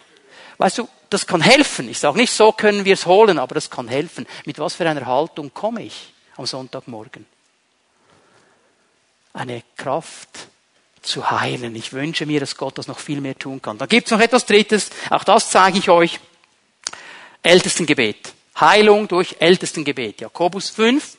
[0.57, 1.89] Weißt du, das kann helfen.
[1.89, 4.25] Ich sage nicht, so können wir es holen, aber das kann helfen.
[4.45, 7.25] Mit was für einer Haltung komme ich am Sonntagmorgen?
[9.33, 10.29] Eine Kraft
[11.01, 11.75] zu heilen.
[11.75, 13.77] Ich wünsche mir, dass Gott das noch viel mehr tun kann.
[13.77, 16.19] Da gibt es noch etwas Drittes, auch das zeige ich euch.
[17.41, 18.33] Ältestengebet.
[18.59, 20.21] Heilung durch Ältestengebet.
[20.21, 21.17] Jakobus 5,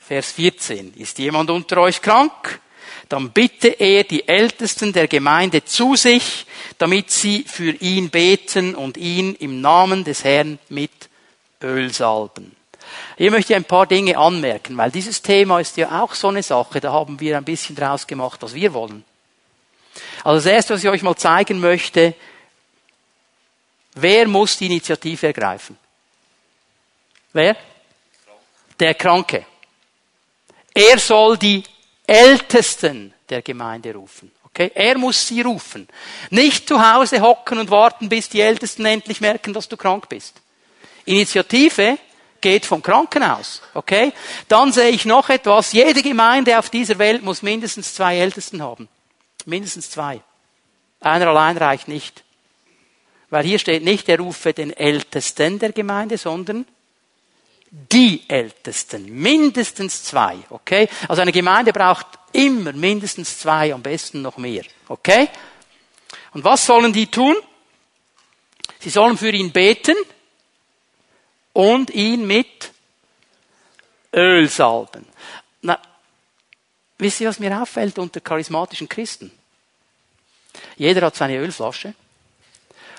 [0.00, 0.94] Vers 14.
[0.94, 2.60] Ist jemand unter euch krank?
[3.08, 6.44] Dann bitte er die Ältesten der Gemeinde zu sich,
[6.76, 10.90] damit sie für ihn beten und ihn im Namen des Herrn mit
[11.62, 12.57] Öl salben.
[13.16, 16.42] Hier möchte ich ein paar Dinge anmerken, weil dieses Thema ist ja auch so eine
[16.42, 19.04] Sache, da haben wir ein bisschen draus gemacht, was wir wollen.
[20.24, 22.14] Also das Erste, was ich euch mal zeigen möchte,
[23.94, 25.76] wer muss die Initiative ergreifen?
[27.32, 27.56] Wer?
[28.78, 29.44] Der Kranke.
[30.74, 31.62] Er soll die
[32.06, 34.30] Ältesten der Gemeinde rufen.
[34.44, 34.70] Okay?
[34.74, 35.88] Er muss sie rufen.
[36.30, 40.40] Nicht zu Hause hocken und warten, bis die Ältesten endlich merken, dass du krank bist.
[41.04, 41.98] Initiative
[42.40, 43.62] geht vom Kranken aus.
[43.74, 44.12] Okay?
[44.48, 45.72] Dann sehe ich noch etwas.
[45.72, 48.88] Jede Gemeinde auf dieser Welt muss mindestens zwei Ältesten haben.
[49.44, 50.20] Mindestens zwei.
[51.00, 52.24] Einer allein reicht nicht.
[53.30, 56.66] Weil hier steht nicht, er rufe den Ältesten der Gemeinde, sondern
[57.70, 59.12] die Ältesten.
[59.12, 60.38] Mindestens zwei.
[60.50, 60.88] Okay?
[61.08, 64.64] Also eine Gemeinde braucht immer mindestens zwei, am besten noch mehr.
[64.88, 65.28] Okay?
[66.32, 67.36] Und was sollen die tun?
[68.80, 69.96] Sie sollen für ihn beten
[71.58, 72.70] und ihn mit
[74.14, 75.04] Öl salben.
[75.60, 75.82] Na,
[76.98, 79.32] wisst ihr, was mir auffällt unter charismatischen Christen?
[80.76, 81.94] Jeder hat seine Ölflasche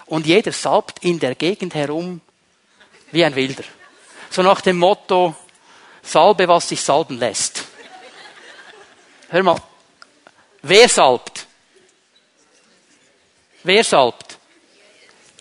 [0.07, 2.19] und jeder salbt in der Gegend herum
[3.13, 3.63] wie ein Wilder.
[4.29, 5.37] So nach dem Motto,
[6.01, 7.63] salbe, was sich salben lässt.
[9.29, 9.61] Hör mal,
[10.63, 11.47] wer salbt?
[13.63, 14.28] Wer salbt?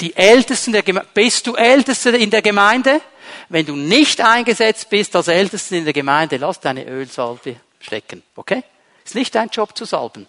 [0.01, 1.09] Die Ältesten der Gemeinde.
[1.13, 3.01] Bist du Ältester in der Gemeinde?
[3.49, 8.23] Wenn du nicht eingesetzt bist als Ältester in der Gemeinde, lass deine Ölsalbe stecken.
[8.37, 8.63] Okay?
[9.05, 10.27] Ist nicht dein Job zu salben.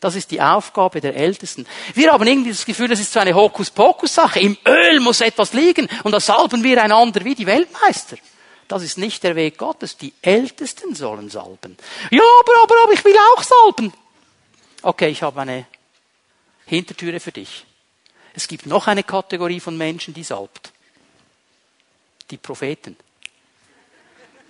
[0.00, 1.66] Das ist die Aufgabe der Ältesten.
[1.94, 4.40] Wir haben irgendwie das Gefühl, das ist so eine Hokuspokus-Sache.
[4.40, 8.16] Im Öl muss etwas liegen und da salben wir einander wie die Weltmeister.
[8.66, 9.96] Das ist nicht der Weg Gottes.
[9.96, 11.76] Die Ältesten sollen salben.
[12.10, 13.92] Ja, aber, aber, aber ich will auch salben.
[14.82, 15.66] Okay, ich habe eine
[16.66, 17.64] Hintertüre für dich.
[18.34, 20.72] Es gibt noch eine Kategorie von Menschen, die salbt.
[22.30, 22.96] Die Propheten.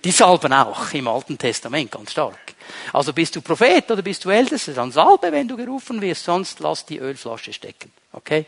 [0.03, 2.55] Die salben auch im Alten Testament ganz stark.
[2.91, 6.59] Also bist du Prophet oder bist du Ältester, dann salbe, wenn du gerufen wirst, sonst
[6.59, 7.91] lass die Ölflasche stecken.
[8.11, 8.45] Okay?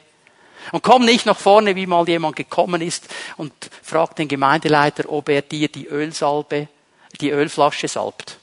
[0.71, 3.07] Und komm nicht nach vorne, wie mal jemand gekommen ist
[3.37, 6.67] und fragt den Gemeindeleiter, ob er dir die Ölsalbe,
[7.21, 8.39] die Ölflasche salbt.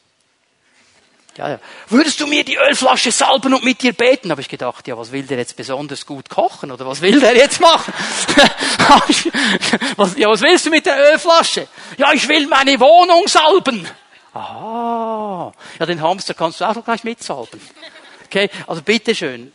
[1.37, 1.59] Ja, ja.
[1.89, 4.30] Würdest du mir die Ölflasche salben und mit dir beten?
[4.30, 7.35] Habe ich gedacht, ja, was will der jetzt besonders gut kochen oder was will der
[7.35, 7.95] jetzt machen?
[9.97, 11.68] was, ja, was willst du mit der Ölflasche?
[11.97, 13.89] Ja, ich will meine Wohnung salben.
[14.35, 15.53] Aha.
[15.78, 17.61] Ja, den Hamster kannst du auch noch gleich mitsalben.
[18.26, 19.53] Okay, also bitteschön.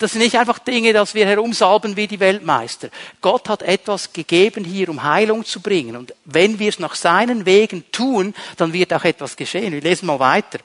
[0.00, 2.88] Das sind nicht einfach Dinge, dass wir herumsalben wie die Weltmeister.
[3.20, 5.94] Gott hat etwas gegeben hier, um Heilung zu bringen.
[5.94, 9.74] Und wenn wir es nach seinen Wegen tun, dann wird auch etwas geschehen.
[9.74, 10.58] Wir lesen mal weiter.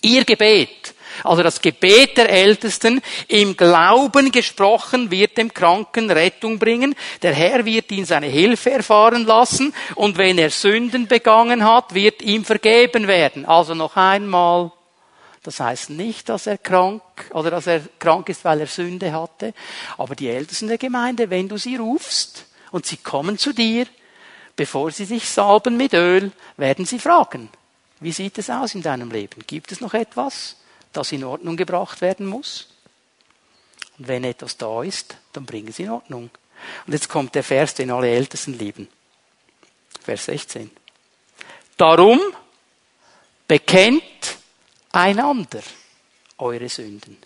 [0.00, 0.94] Ihr Gebet,
[1.24, 6.94] also das Gebet der Ältesten, im Glauben gesprochen, wird dem Kranken Rettung bringen.
[7.20, 9.74] Der Herr wird ihn seine Hilfe erfahren lassen.
[9.94, 13.44] Und wenn er Sünden begangen hat, wird ihm vergeben werden.
[13.44, 14.72] Also noch einmal
[15.44, 19.52] das heißt nicht, dass er krank oder dass er krank ist, weil er Sünde hatte.
[19.98, 23.86] Aber die Ältesten der Gemeinde, wenn du sie rufst und sie kommen zu dir,
[24.56, 27.50] bevor sie sich salben mit Öl, werden sie fragen,
[28.00, 29.44] wie sieht es aus in deinem Leben?
[29.46, 30.56] Gibt es noch etwas,
[30.94, 32.68] das in Ordnung gebracht werden muss?
[33.98, 36.30] Und wenn etwas da ist, dann bringen sie in Ordnung.
[36.86, 38.88] Und jetzt kommt der Vers, den alle Ältesten lieben.
[40.02, 40.70] Vers 16.
[41.76, 42.18] Darum
[43.46, 44.38] bekennt
[44.94, 45.62] einander
[46.38, 47.16] eure Sünden.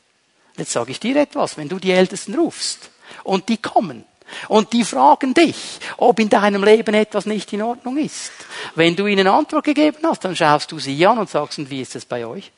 [0.56, 2.90] Jetzt sage ich dir etwas, wenn du die Ältesten rufst
[3.24, 4.04] und die kommen
[4.48, 8.32] und die fragen dich, ob in deinem Leben etwas nicht in Ordnung ist.
[8.74, 11.80] Wenn du ihnen Antwort gegeben hast, dann schaust du sie an und sagst, und wie
[11.80, 12.50] ist es bei euch?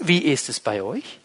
[0.00, 1.18] Wie ist es bei euch?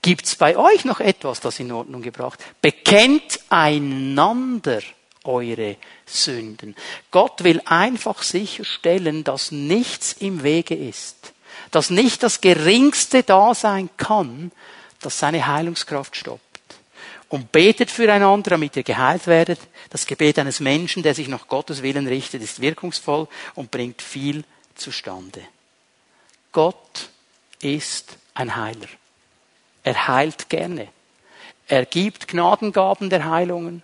[0.00, 2.42] Gibt es bei euch noch etwas, das in Ordnung gebracht?
[2.62, 4.80] Bekennt einander
[5.28, 5.76] eure
[6.06, 6.74] Sünden.
[7.10, 11.32] Gott will einfach sicherstellen, dass nichts im Wege ist,
[11.70, 14.50] dass nicht das Geringste da sein kann,
[15.00, 16.42] das seine Heilungskraft stoppt.
[17.28, 19.60] Und betet füreinander, damit ihr geheilt werdet.
[19.90, 24.44] Das Gebet eines Menschen, der sich nach Gottes Willen richtet, ist wirkungsvoll und bringt viel
[24.74, 25.42] zustande.
[26.52, 27.10] Gott
[27.60, 28.88] ist ein Heiler.
[29.82, 30.88] Er heilt gerne.
[31.66, 33.82] Er gibt Gnadengaben der Heilungen.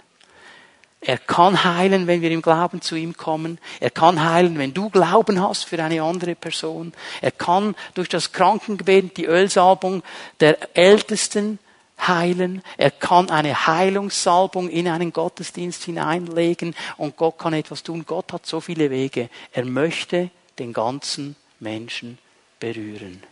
[1.06, 3.58] Er kann heilen, wenn wir im Glauben zu ihm kommen.
[3.78, 6.94] Er kann heilen, wenn du Glauben hast für eine andere Person.
[7.20, 10.02] Er kann durch das Krankengebet, die Ölsalbung
[10.40, 11.58] der Ältesten
[12.00, 12.62] heilen.
[12.78, 18.04] Er kann eine Heilungssalbung in einen Gottesdienst hineinlegen und Gott kann etwas tun.
[18.06, 19.28] Gott hat so viele Wege.
[19.52, 22.18] Er möchte den ganzen Menschen
[22.60, 23.22] berühren.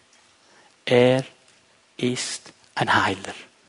[0.85, 1.25] Er
[1.97, 3.35] ist ein Heiler.